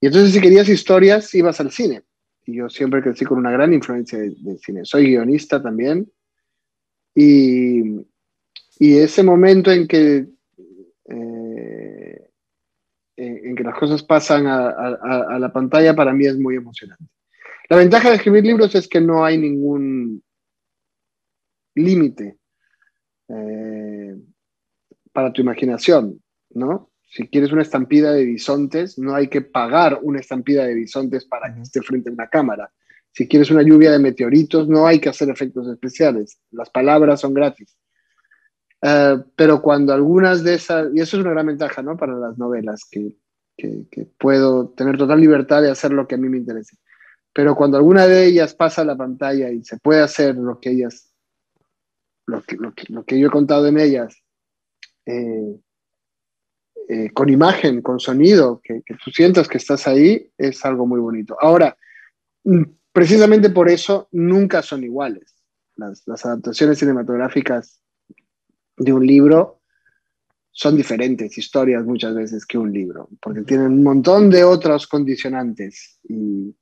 Y 0.01 0.07
entonces 0.07 0.33
si 0.33 0.41
querías 0.41 0.69
historias, 0.69 1.35
ibas 1.35 1.61
al 1.61 1.71
cine. 1.71 2.03
Y 2.45 2.57
yo 2.57 2.69
siempre 2.69 3.03
crecí 3.03 3.25
con 3.25 3.39
una 3.39 3.51
gran 3.51 3.73
influencia 3.73 4.19
del 4.19 4.59
cine. 4.59 4.85
Soy 4.85 5.07
guionista 5.07 5.63
también. 5.63 6.11
Y, 7.15 8.07
ese 8.81 9.25
momento 9.25 9.73
en 9.73 9.89
que, 9.89 10.29
eh, 11.09 12.31
en, 13.17 13.57
que 13.57 13.65
las 13.65 13.77
cosas 13.77 14.05
pasan 14.05 14.47
a, 14.47 14.69
a 14.69 15.39
la 15.39 15.53
pantalla 15.53 15.97
para 15.97 16.13
mí 16.13 16.27
es 16.27 16.39
muy 16.39 16.55
emocionante. 16.55 17.05
La 17.69 17.77
ventaja 17.77 18.09
de 18.09 18.17
escribir 18.17 18.45
libros 18.45 18.75
es 18.77 18.87
que 18.89 19.01
no 19.01 19.25
hay 19.25 19.37
ningún 19.37 20.23
límite 21.79 22.39
eh, 23.29 24.17
para 25.13 25.33
tu 25.33 25.43
imaginación, 25.43 26.23
¿no? 26.51 26.91
Si 27.11 27.29
quieres 27.29 27.53
una 27.53 27.63
estampida 27.63 28.13
de 28.13 28.25
bisontes, 28.25 28.99
no 28.99 29.15
hay 29.15 29.29
que 29.29 29.41
pagar 29.41 29.99
una 30.03 30.21
estampida 30.21 30.65
de 30.65 30.75
bisontes 30.75 31.25
para 31.25 31.55
que 31.55 31.63
esté 31.63 31.81
frente 31.81 32.11
a 32.11 32.13
una 32.13 32.29
cámara. 32.29 32.71
Si 33.13 33.27
quieres 33.27 33.51
una 33.51 33.63
lluvia 33.63 33.91
de 33.91 33.99
meteoritos, 33.99 34.69
no 34.69 34.87
hay 34.87 35.01
que 35.01 35.09
hacer 35.09 35.31
efectos 35.31 35.67
especiales. 35.69 36.39
Las 36.51 36.69
palabras 36.69 37.21
son 37.21 37.33
gratis. 37.33 37.77
Eh, 38.83 39.17
pero 39.35 39.61
cuando 39.61 39.93
algunas 39.93 40.45
de 40.45 40.55
esas, 40.55 40.89
y 40.95 41.01
eso 41.01 41.17
es 41.17 41.23
una 41.23 41.33
gran 41.33 41.47
ventaja, 41.47 41.83
¿no? 41.83 41.97
Para 41.97 42.15
las 42.15 42.39
novelas, 42.39 42.87
que, 42.91 43.17
que, 43.57 44.07
puedo 44.19 44.69
tener 44.69 44.97
total 44.97 45.21
libertad 45.21 45.63
de 45.63 45.71
hacer 45.71 45.93
lo 45.93 46.07
que 46.07 46.15
a 46.15 46.19
mí 46.19 46.29
me 46.29 46.37
interese. 46.37 46.77
Pero 47.33 47.57
cuando 47.57 47.77
alguna 47.77 48.07
de 48.07 48.27
ellas 48.27 48.55
pasa 48.55 48.83
a 48.83 48.85
la 48.85 48.97
pantalla 48.97 49.51
y 49.51 49.65
se 49.65 49.79
puede 49.79 50.01
hacer 50.01 50.37
lo 50.37 50.61
que 50.61 50.71
ellas 50.71 51.08
lo 52.29 53.05
que, 53.05 53.19
yo 53.19 53.29
he 53.29 53.31
contado 53.31 53.67
en 53.67 53.79
ellas, 53.79 54.23
eh, 55.07 55.59
eh, 56.89 57.11
con 57.11 57.29
imagen, 57.31 57.81
con 57.81 57.99
sonido, 57.99 58.61
que, 58.63 58.83
tú 59.03 59.11
sientas 59.11 59.49
que 59.49 59.59
estás 59.59 59.87
ahí, 59.89 60.31
es 60.37 60.65
algo 60.65 60.87
muy 60.87 61.01
bonito. 61.01 61.37
Ahora, 61.41 61.77
mm, 62.45 62.63
precisamente 62.93 63.51
por 63.51 63.69
eso 63.69 64.09
nunca 64.13 64.63
son 64.63 64.85
iguales. 64.85 65.35
Las, 65.77 66.03
adaptaciones 66.27 66.79
cinematográficas 66.79 67.81
de 68.77 68.93
un 68.93 69.07
libro 69.07 69.63
son 70.51 70.77
diferentes 70.77 71.39
historias 71.39 71.85
muchas 71.85 72.15
veces 72.15 72.45
que 72.45 72.59
un 72.59 72.73
libro, 72.73 73.09
porque 73.23 73.43
tienen 73.43 73.69
un 73.69 73.83
montón 73.83 74.29
de 74.29 74.45
otros 74.45 74.87
condicionantes 74.87 76.01
y 76.09 76.55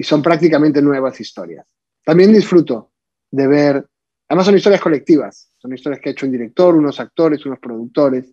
son 0.00 0.22
prácticamente 0.22 0.82
nuevas 0.82 1.20
historias. 1.20 1.66
También 2.04 2.32
disfruto 2.32 2.92
de 3.30 3.46
ver 3.46 3.88
Además 4.28 4.46
son 4.46 4.56
historias 4.56 4.82
colectivas, 4.82 5.50
son 5.56 5.72
historias 5.72 6.02
que 6.02 6.10
ha 6.10 6.12
hecho 6.12 6.26
un 6.26 6.32
director, 6.32 6.74
unos 6.74 7.00
actores, 7.00 7.44
unos 7.46 7.58
productores. 7.58 8.26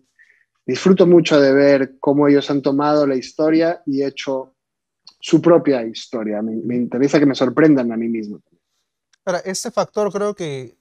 Disfruto 0.66 1.06
mucho 1.06 1.40
de 1.40 1.52
ver 1.52 1.98
cómo 1.98 2.28
ellos 2.28 2.50
han 2.50 2.60
tomado 2.60 3.06
la 3.06 3.14
historia 3.14 3.82
y 3.86 4.02
hecho 4.02 4.54
su 5.20 5.40
propia 5.40 5.82
historia. 5.84 6.42
Me, 6.42 6.76
interesa 6.76 7.18
que 7.18 7.26
me 7.26 7.34
sorprendan 7.34 7.92
a 7.92 7.96
mí 7.96 8.08
mismo. 8.08 8.40
Ahora, 9.24 9.38
este 9.40 9.70
factor 9.70 10.12
creo 10.12 10.34
que 10.34 10.76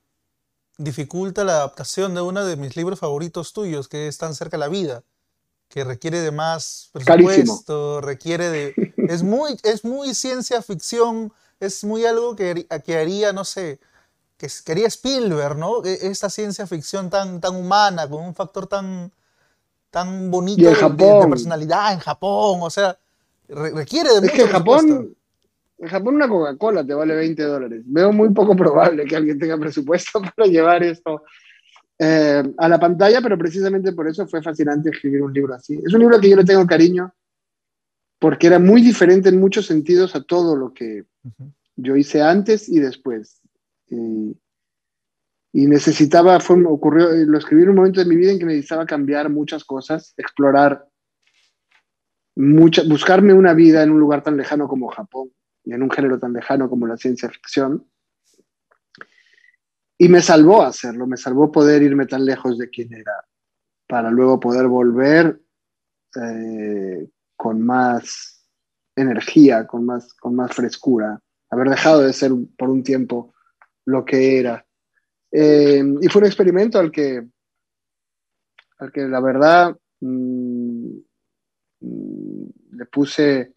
dificulta 0.78 1.46
la 1.46 1.54
adaptación 1.54 2.14
de 2.14 2.22
uno 2.22 2.44
de 2.44 2.58
mis 2.58 2.76
libros 2.76 3.00
favoritos 3.00 3.54
tuyos, 3.54 3.88
que 3.88 4.08
es 4.08 4.18
Tan 4.18 4.36
cerca 4.36 4.58
la 4.58 4.68
vida, 4.68 5.04
que 5.70 5.86
requiere 5.86 6.20
de 6.20 6.32
más 6.32 6.90
presupuesto, 6.92 8.02
requiere 8.02 8.50
de... 8.50 8.94
Es 8.98 9.24
muy, 9.24 9.56
es 9.64 9.86
muy 9.86 10.14
ciencia 10.14 10.62
ficción, 10.62 11.32
es 11.60 11.84
muy 11.86 12.06
algo 12.06 12.36
que, 12.36 12.68
que 12.84 12.98
haría, 12.98 13.32
no 13.34 13.46
sé, 13.46 13.80
que 14.38 14.48
quería 14.66 14.88
Spielberg, 14.88 15.58
¿no? 15.58 15.84
E, 15.84 16.08
esta 16.08 16.30
ciencia 16.30 16.68
ficción 16.68 17.10
tan, 17.10 17.40
tan 17.40 17.56
humana, 17.56 18.08
con 18.08 18.24
un 18.24 18.36
factor 18.36 18.68
tan, 18.68 19.12
tan 19.90 20.30
bonito 20.30 20.70
de, 20.70 21.28
personalidad 21.30 21.94
en 21.94 22.00
Japón, 22.00 22.60
o 22.62 22.70
sea, 22.70 22.98
requiere 23.48 24.10
de... 24.20 24.28
Es 24.28 24.34
que 24.34 24.42
en 24.42 24.48
Japón, 24.50 25.16
en 25.78 25.88
Japón 25.88 26.16
una 26.16 26.28
Coca-Cola 26.28 26.86
te 26.86 26.94
vale 26.94 27.16
20 27.16 27.44
dólares. 27.44 27.82
Veo 27.86 28.12
muy 28.12 28.30
poco 28.30 28.56
probable 28.56 29.06
que 29.06 29.16
alguien 29.16 29.40
tenga 29.40 29.58
presupuesto 29.60 30.22
para 30.22 30.48
llevar 30.48 30.84
esto 30.84 31.24
eh, 31.98 32.44
a 32.58 32.68
la 32.68 32.80
pantalla, 32.80 33.22
pero 33.22 33.38
precisamente 33.38 33.94
por 33.94 34.08
eso 34.08 34.28
fue 34.28 34.42
fascinante 34.42 34.90
escribir 34.90 35.22
un 35.22 35.34
libro 35.34 35.54
así. 35.54 35.82
Es 35.86 35.94
un 35.94 36.00
libro 36.00 36.20
que 36.20 36.30
yo 36.30 36.36
le 36.36 36.44
tengo 36.44 36.66
cariño 36.66 37.14
porque 38.20 38.48
era 38.48 38.60
muy 38.60 38.82
diferente 38.82 39.30
en 39.30 39.40
muchos 39.40 39.66
sentidos 39.66 40.16
a 40.16 40.24
todo 40.24 40.56
lo 40.56 40.74
que 40.74 41.04
yo 41.76 41.96
hice 41.96 42.22
antes 42.22 42.68
y 42.70 42.80
después. 42.80 43.42
Y, 45.54 45.68
necesitaba, 45.68 46.40
fue, 46.40 46.62
ocurrió, 46.66 47.10
lo 47.26 47.38
escribí 47.38 47.64
en 47.64 47.70
un 47.70 47.76
momento 47.76 48.02
de 48.02 48.08
mi 48.08 48.18
vida 48.18 48.32
en 48.32 48.40
que 48.40 48.46
necesitaba 48.46 48.86
cambiar 48.86 49.30
muchas 49.30 49.64
cosas, 49.64 50.14
explorar, 50.18 50.86
mucha, 52.36 52.84
buscarme 52.84 53.34
una 53.34 53.54
vida 53.54 53.82
en 53.82 53.92
un 53.92 54.00
lugar 54.00 54.22
tan 54.22 54.36
lejano 54.36 54.68
como 54.68 54.90
Japón 54.90 55.32
y 55.64 55.74
en 55.74 55.82
un 55.82 55.90
género 55.90 56.20
tan 56.20 56.34
lejano 56.34 56.70
como 56.70 56.86
la 56.88 56.98
ciencia 56.98 57.30
ficción. 57.30 57.88
Y 59.98 60.10
me 60.10 60.22
salvó 60.22 60.64
hacerlo, 60.64 61.08
me 61.08 61.16
salvó 61.16 61.52
poder 61.52 61.82
irme 61.82 62.06
tan 62.06 62.26
lejos 62.26 62.58
de 62.58 62.70
quien 62.70 62.94
era, 62.94 63.14
para 63.88 64.12
luego 64.12 64.40
poder 64.40 64.68
volver 64.68 65.40
eh, 66.22 67.10
con 67.36 67.62
más 67.62 68.46
energía, 68.96 69.68
con 69.68 69.86
más, 69.86 70.14
con 70.16 70.36
más 70.36 70.54
frescura, 70.54 71.22
haber 71.50 71.70
dejado 71.70 72.02
de 72.02 72.14
ser 72.14 72.32
por 72.58 72.70
un 72.70 72.84
tiempo 72.84 73.34
lo 73.86 74.04
que 74.04 74.40
era. 74.40 74.66
Eh, 75.32 75.84
y 76.02 76.08
fue 76.08 76.22
un 76.22 76.28
experimento 76.28 76.80
al 76.80 76.92
que, 76.92 77.26
al 78.80 78.92
que 78.92 79.02
la 79.02 79.20
verdad 79.20 79.76
mm, 80.02 80.98
mm, 81.82 82.46
le 82.72 82.86
puse 82.86 83.54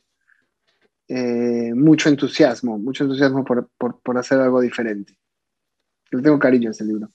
eh, 1.09 1.73
mucho 1.75 2.09
entusiasmo, 2.09 2.79
mucho 2.79 3.05
entusiasmo 3.05 3.45
por, 3.45 4.19
hacer 4.19 4.41
algo 4.41 4.61
diferente. 4.61 5.17
Le 6.11 6.23
tengo 6.23 6.39
cariño 6.39 6.69
a 6.69 6.73
ese 6.73 6.85
libro. 6.85 7.09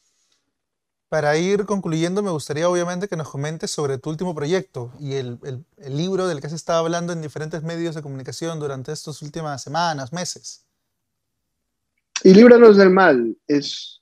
Para 1.09 1.38
ir 1.38 1.66
concluyendo, 1.66 2.24
me 2.24 2.32
gustaría 2.32 2.68
obviamente 2.68 3.07
que 3.07 3.16
nos 3.16 3.30
comentes 3.30 3.70
sobre 3.70 3.99
tu 3.99 4.09
último 4.09 4.34
proyecto 4.34 4.91
y 4.99 5.14
el, 5.14 5.38
el 5.78 5.97
libro 5.97 6.28
del 6.28 6.41
que 6.41 6.47
has 6.47 6.53
estado 6.53 6.80
hablando 6.80 7.14
en 7.14 7.22
diferentes 7.22 7.61
medios 7.61 7.93
de 7.93 8.01
comunicación 8.01 8.59
durante 8.59 8.91
estas 8.91 9.22
últimas 9.22 9.61
semanas, 9.61 10.11
meses. 10.11 10.66
Y 12.26 12.34
Líbranos 12.34 12.78
del 12.78 12.89
Mal 12.89 13.38
es, 13.45 14.01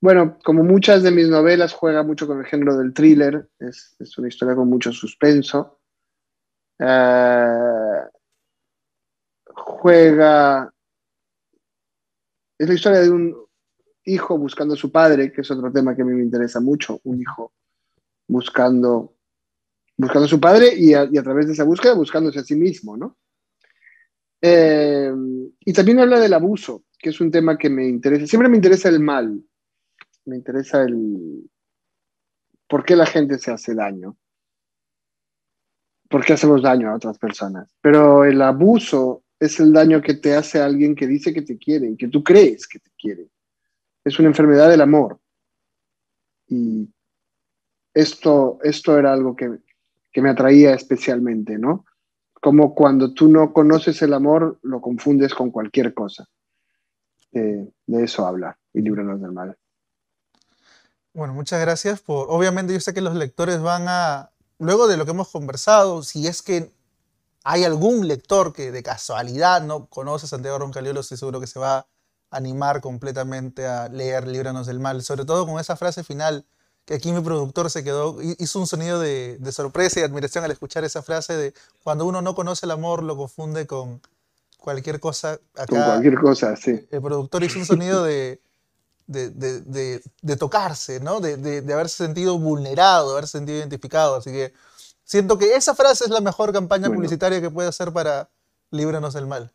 bueno, 0.00 0.38
como 0.44 0.64
muchas 0.64 1.04
de 1.04 1.12
mis 1.12 1.28
novelas, 1.28 1.72
juega 1.72 2.02
mucho 2.02 2.26
con 2.26 2.40
el 2.40 2.46
género 2.46 2.76
del 2.76 2.92
thriller, 2.92 3.48
es, 3.60 3.96
una 4.18 4.26
historia 4.26 4.56
con 4.56 4.68
mucho 4.68 4.92
suspenso. 4.92 5.80
Eh, 6.80 8.02
juega... 9.54 10.72
Es 12.58 12.66
la 12.66 12.74
historia 12.74 13.00
de 13.02 13.10
un 13.10 13.36
hijo 14.04 14.36
buscando 14.36 14.74
a 14.74 14.76
su 14.76 14.90
padre, 14.90 15.30
que 15.30 15.42
es 15.42 15.50
otro 15.52 15.70
tema 15.70 15.94
que 15.94 16.02
a 16.02 16.04
mí 16.04 16.14
me 16.14 16.24
interesa 16.24 16.60
mucho, 16.60 17.00
un 17.04 17.20
hijo 17.20 17.52
buscando, 18.26 19.14
buscando 19.96 20.26
a 20.26 20.28
su 20.28 20.40
padre 20.40 20.74
y 20.74 20.92
a, 20.92 21.08
través 21.22 21.46
de 21.46 21.52
esa 21.52 21.62
búsqueda 21.62 21.94
buscándose 21.94 22.40
a 22.40 22.44
sí 22.44 22.56
mismo, 22.56 22.96
¿no? 22.96 23.16
Eh, 24.40 25.12
y 25.60 25.72
también 25.72 26.00
habla 26.00 26.18
del 26.18 26.34
abuso, 26.34 26.84
que 26.98 27.10
es 27.10 27.20
un 27.20 27.30
tema 27.30 27.56
que 27.56 27.70
me 27.70 27.86
interesa. 27.86 28.26
Siempre 28.26 28.48
me 28.48 28.56
interesa 28.56 28.88
el 28.88 29.00
mal, 29.00 29.42
me 30.24 30.36
interesa 30.36 30.82
el 30.82 31.48
por 32.68 32.84
qué 32.84 32.96
la 32.96 33.06
gente 33.06 33.38
se 33.38 33.50
hace 33.50 33.74
daño, 33.74 34.16
por 36.08 36.24
qué 36.24 36.34
hacemos 36.34 36.62
daño 36.62 36.90
a 36.90 36.96
otras 36.96 37.18
personas. 37.18 37.74
Pero 37.80 38.24
el 38.24 38.40
abuso 38.42 39.24
es 39.40 39.60
el 39.60 39.72
daño 39.72 40.02
que 40.02 40.14
te 40.14 40.34
hace 40.34 40.60
alguien 40.60 40.94
que 40.94 41.06
dice 41.06 41.32
que 41.32 41.42
te 41.42 41.56
quiere 41.56 41.88
y 41.88 41.96
que 41.96 42.08
tú 42.08 42.22
crees 42.22 42.66
que 42.66 42.78
te 42.78 42.90
quiere. 42.98 43.28
Es 44.04 44.18
una 44.18 44.28
enfermedad 44.28 44.68
del 44.68 44.80
amor. 44.80 45.20
Y 46.48 46.88
esto, 47.94 48.58
esto 48.62 48.98
era 48.98 49.12
algo 49.12 49.36
que, 49.36 49.58
me 50.20 50.30
atraía 50.30 50.74
especialmente, 50.74 51.58
¿no? 51.58 51.84
Como 52.40 52.74
cuando 52.74 53.14
tú 53.14 53.28
no 53.28 53.52
conoces 53.52 54.02
el 54.02 54.12
amor, 54.12 54.58
lo 54.62 54.80
confundes 54.80 55.32
con 55.32 55.52
cualquier 55.52 55.94
cosa. 55.94 56.28
De 57.32 58.04
eso 58.04 58.26
habla 58.26 58.58
y 58.72 58.80
líbranos 58.80 59.20
del 59.20 59.32
mal. 59.32 59.56
Bueno, 61.12 61.34
muchas 61.34 61.60
gracias 61.60 62.00
por... 62.00 62.28
Obviamente 62.30 62.72
yo 62.72 62.80
sé 62.80 62.94
que 62.94 63.00
los 63.00 63.14
lectores 63.14 63.60
van 63.60 63.86
a... 63.88 64.30
Luego 64.58 64.88
de 64.88 64.96
lo 64.96 65.04
que 65.04 65.12
hemos 65.12 65.30
conversado, 65.30 66.02
si 66.02 66.26
es 66.26 66.42
que 66.42 66.72
hay 67.44 67.64
algún 67.64 68.08
lector 68.08 68.52
que 68.52 68.70
de 68.72 68.82
casualidad 68.82 69.62
no 69.62 69.86
conoce 69.86 70.26
a 70.26 70.28
Santiago 70.28 70.58
Roncaliolo, 70.58 71.00
estoy 71.00 71.16
seguro 71.16 71.40
que 71.40 71.46
se 71.46 71.58
va 71.58 71.78
a 71.78 71.86
animar 72.30 72.80
completamente 72.80 73.66
a 73.66 73.88
leer 73.88 74.26
Líbranos 74.26 74.66
del 74.66 74.80
Mal, 74.80 75.02
sobre 75.02 75.24
todo 75.24 75.46
con 75.46 75.58
esa 75.58 75.76
frase 75.76 76.04
final 76.04 76.44
que 76.84 76.94
aquí 76.94 77.12
mi 77.12 77.20
productor 77.20 77.70
se 77.70 77.84
quedó, 77.84 78.16
hizo 78.22 78.58
un 78.58 78.66
sonido 78.66 78.98
de, 78.98 79.38
sorpresa 79.52 80.00
y 80.00 80.02
admiración 80.02 80.44
al 80.44 80.50
escuchar 80.50 80.84
esa 80.84 81.02
frase 81.02 81.36
de 81.36 81.54
cuando 81.82 82.06
uno 82.06 82.22
no 82.22 82.34
conoce 82.34 82.64
el 82.64 82.70
amor 82.70 83.02
lo 83.02 83.16
confunde 83.16 83.66
con 83.66 84.00
cualquier 84.68 85.00
cosa. 85.00 85.40
Acá, 85.54 85.66
con 85.66 85.82
cualquier 85.82 86.18
cosa, 86.18 86.54
sí. 86.56 86.86
El 86.90 87.00
productor 87.00 87.42
hizo 87.42 87.58
un 87.58 87.64
sonido 87.64 88.04
de, 88.04 88.38
de, 89.06 90.36
tocarse, 90.38 91.00
¿no? 91.00 91.20
De, 91.20 91.62
haberse 91.72 92.04
sentido 92.04 92.38
vulnerado, 92.38 93.08
de 93.08 93.12
haberse 93.14 93.38
sentido 93.38 93.56
identificado. 93.56 94.16
Así 94.16 94.30
que 94.30 94.52
siento 95.04 95.38
que 95.38 95.56
esa 95.56 95.74
frase 95.74 96.04
es 96.04 96.10
la 96.10 96.20
mejor 96.20 96.52
campaña 96.52 96.90
publicitaria 96.90 97.40
que 97.40 97.48
puede 97.48 97.70
hacer 97.70 97.92
para 97.92 98.28
Líbranos 98.70 99.14
del 99.14 99.26
Mal. 99.26 99.50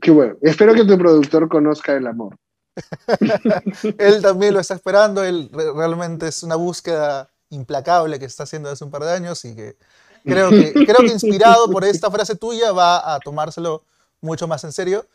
Qué 0.00 0.10
bueno. 0.10 0.34
Espero 0.42 0.74
que 0.74 0.84
tu 0.84 0.98
productor 0.98 1.48
conozca 1.48 1.92
el 1.92 2.08
amor. 2.08 2.36
él 3.98 4.20
también 4.22 4.54
lo 4.54 4.60
está 4.60 4.74
esperando, 4.74 5.22
él 5.22 5.50
realmente 5.52 6.26
es 6.26 6.42
una 6.42 6.56
búsqueda 6.56 7.30
implacable 7.50 8.18
que 8.18 8.24
está 8.24 8.42
haciendo 8.42 8.70
hace 8.70 8.84
un 8.84 8.90
par 8.90 9.04
de 9.04 9.12
años 9.12 9.44
y 9.44 9.54
que 9.54 9.76
creo 10.24 10.50
que, 10.50 10.72
creo 10.72 10.98
que 10.98 11.12
inspirado 11.12 11.70
por 11.70 11.84
esta 11.84 12.10
frase 12.10 12.34
tuya 12.34 12.72
va 12.72 13.14
a 13.14 13.20
tomárselo 13.20 13.84
mucho 14.20 14.48
más 14.48 14.64
en 14.64 14.72
serio. 14.72 15.06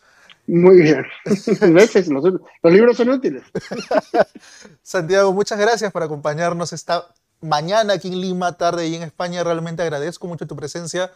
Muy 0.48 0.82
bien. 0.82 1.06
Los, 1.26 1.94
los 2.64 2.74
libros 2.74 2.98
son 2.98 3.10
útiles. 3.10 3.44
Santiago, 4.82 5.32
muchas 5.34 5.60
gracias 5.60 5.92
por 5.92 6.04
acompañarnos 6.04 6.74
esta 6.74 7.08
mañana 7.42 7.94
aquí 7.94 8.08
en 8.08 8.22
Lima, 8.22 8.58
tarde 8.58 8.88
y 8.88 8.96
en 8.96 9.04
España. 9.04 9.44
Realmente 9.44 9.84
agradezco 9.84 10.28
mucho 10.28 10.48
tu 10.48 10.56
presencia. 10.56 11.12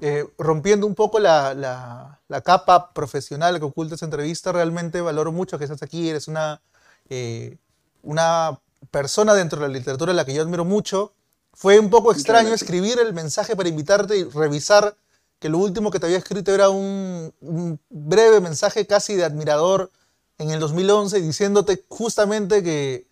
Eh, 0.00 0.26
rompiendo 0.36 0.86
un 0.86 0.94
poco 0.94 1.20
la, 1.20 2.18
capa 2.44 2.92
profesional 2.92 3.58
que 3.58 3.64
oculta 3.64 3.94
esta 3.94 4.06
entrevista, 4.06 4.50
realmente 4.50 5.00
valoro 5.00 5.30
mucho 5.30 5.58
que 5.58 5.64
estés 5.64 5.82
aquí, 5.82 6.08
eres 6.08 6.26
una, 6.26 6.60
eh, 7.08 7.58
una 8.02 8.58
persona 8.90 9.34
dentro 9.34 9.60
de 9.60 9.68
la 9.68 9.72
literatura 9.72 10.12
a 10.12 10.14
la 10.14 10.24
que 10.24 10.34
yo 10.34 10.42
admiro 10.42 10.64
mucho. 10.64 11.12
Fue 11.54 11.78
un 11.78 11.90
poco 11.90 12.10
extraño 12.12 12.52
escribir 12.54 12.98
el 12.98 13.12
mensaje 13.12 13.54
para 13.54 13.68
invitarte 13.68 14.16
y 14.16 14.24
revisar 14.24 14.96
que 15.42 15.50
lo 15.50 15.58
último 15.58 15.90
que 15.90 15.98
te 16.00 16.06
había 16.06 16.18
escrito 16.18 16.54
era 16.54 16.70
un, 16.70 17.34
breve 17.90 18.40
mensaje 18.40 18.86
casi 18.86 19.14
de 19.16 19.24
admirador 19.24 19.90
en 20.38 20.50
el 20.50 20.60
2011 20.60 21.20
diciéndote 21.20 21.84
justamente 21.88 22.62
que 22.62 23.06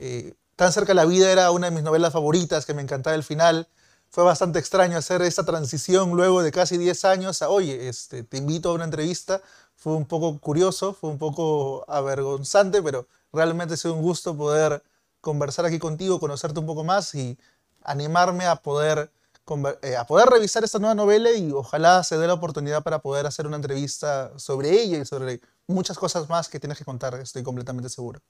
eh, 0.00 0.34
Tan 0.56 0.72
cerca 0.72 0.88
de 0.88 0.94
la 0.94 1.04
vida 1.04 1.32
era 1.32 1.50
una 1.50 1.68
de 1.68 1.74
mis 1.74 1.82
novelas 1.82 2.12
favoritas, 2.12 2.64
que 2.64 2.74
me 2.74 2.82
encantaba 2.82 3.16
el 3.16 3.24
final 3.24 3.66
fue 4.08 4.22
bastante 4.22 4.60
extraño 4.60 4.96
hacer 4.96 5.22
esa 5.22 5.44
transición 5.44 6.12
luego 6.12 6.42
de 6.44 6.52
casi 6.52 6.78
10 6.78 7.04
años 7.04 7.42
a, 7.42 7.48
oye, 7.48 7.88
este, 7.88 8.22
te 8.22 8.36
invito 8.36 8.70
a 8.70 8.74
una 8.74 8.84
entrevista. 8.84 9.42
Fue 9.74 9.94
un 9.94 10.06
poco 10.06 10.38
curioso, 10.38 10.94
fue 10.94 11.10
un 11.10 11.18
poco 11.18 11.84
avergonzante, 11.88 12.80
pero 12.80 13.08
realmente 13.32 13.74
ha 13.74 13.76
sido 13.76 13.94
un 13.94 14.02
gusto 14.02 14.36
poder 14.36 14.84
conversar 15.20 15.64
aquí 15.66 15.80
contigo, 15.80 16.20
conocerte 16.20 16.60
un 16.60 16.66
poco 16.66 16.84
más 16.84 17.12
y 17.16 17.36
animarme 17.82 18.46
a 18.46 18.54
poder, 18.54 19.10
a 19.46 20.06
poder 20.06 20.28
revisar 20.28 20.64
esta 20.64 20.78
nueva 20.78 20.94
novela 20.94 21.30
y 21.32 21.52
ojalá 21.52 22.02
se 22.02 22.16
dé 22.18 22.26
la 22.26 22.34
oportunidad 22.34 22.82
para 22.82 23.00
poder 23.00 23.26
hacer 23.26 23.46
una 23.46 23.56
entrevista 23.56 24.36
sobre 24.38 24.70
ella 24.70 24.98
y 24.98 25.04
sobre 25.04 25.40
muchas 25.66 25.98
cosas 25.98 26.28
más 26.28 26.48
que 26.48 26.60
tienes 26.60 26.78
que 26.78 26.84
contar, 26.84 27.14
estoy 27.14 27.42
completamente 27.42 27.88
seguro. 27.88 28.20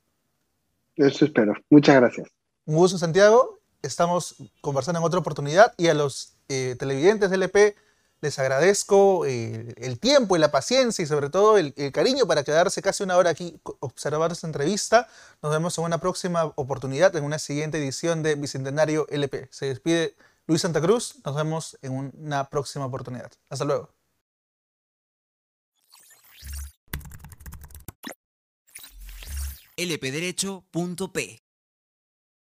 Eso 0.97 1.25
espero. 1.25 1.55
Muchas 1.71 1.97
gracias. 1.97 2.29
Un 2.67 2.77
gusto, 2.77 2.99
Santiago, 2.99 3.61
estamos 3.83 4.37
conversando 4.61 5.01
en 5.01 5.07
otra 5.07 5.21
oportunidad 5.21 5.75
y 5.77 5.89
a 5.89 5.95
los 5.95 6.37
eh, 6.49 6.77
televidentes 6.79 7.31
del 7.31 7.43
LP 7.43 7.77
les 8.25 8.39
agradezco 8.39 9.27
eh, 9.27 9.75
el 9.77 10.01
tiempo 10.01 10.35
y 10.35 10.39
la 10.39 10.51
paciencia 10.51 11.03
y 11.03 11.07
sobre 11.07 11.29
todo 11.29 11.59
el, 11.59 11.75
cariño 11.93 12.27
para 12.27 12.43
quedarse 12.43 12.81
casi 12.81 13.03
una 13.03 13.19
hora 13.19 13.29
aquí 13.29 13.61
observar 13.81 14.33
esta 14.33 14.47
entrevista. 14.47 15.09
Nos 15.43 15.53
vemos 15.53 15.77
en 15.77 15.85
una 15.85 15.99
próxima 15.99 16.45
oportunidad, 16.57 17.15
en 17.17 17.25
una 17.25 17.39
siguiente 17.39 17.77
edición 17.77 18.23
de 18.23 18.35
Bicentenario 18.35 19.07
LP. 19.11 19.49
Se 19.51 19.67
despide 19.67 20.17
Luis 20.47 20.61
Santa 20.63 20.81
Cruz. 20.81 21.21
Nos 21.25 21.35
vemos 21.35 21.79
en 21.83 21.93
una 21.93 22.49
próxima 22.49 22.87
oportunidad. 22.87 23.33
Hasta 23.49 23.65
luego. 23.65 23.95
lpderecho.p 29.77 31.44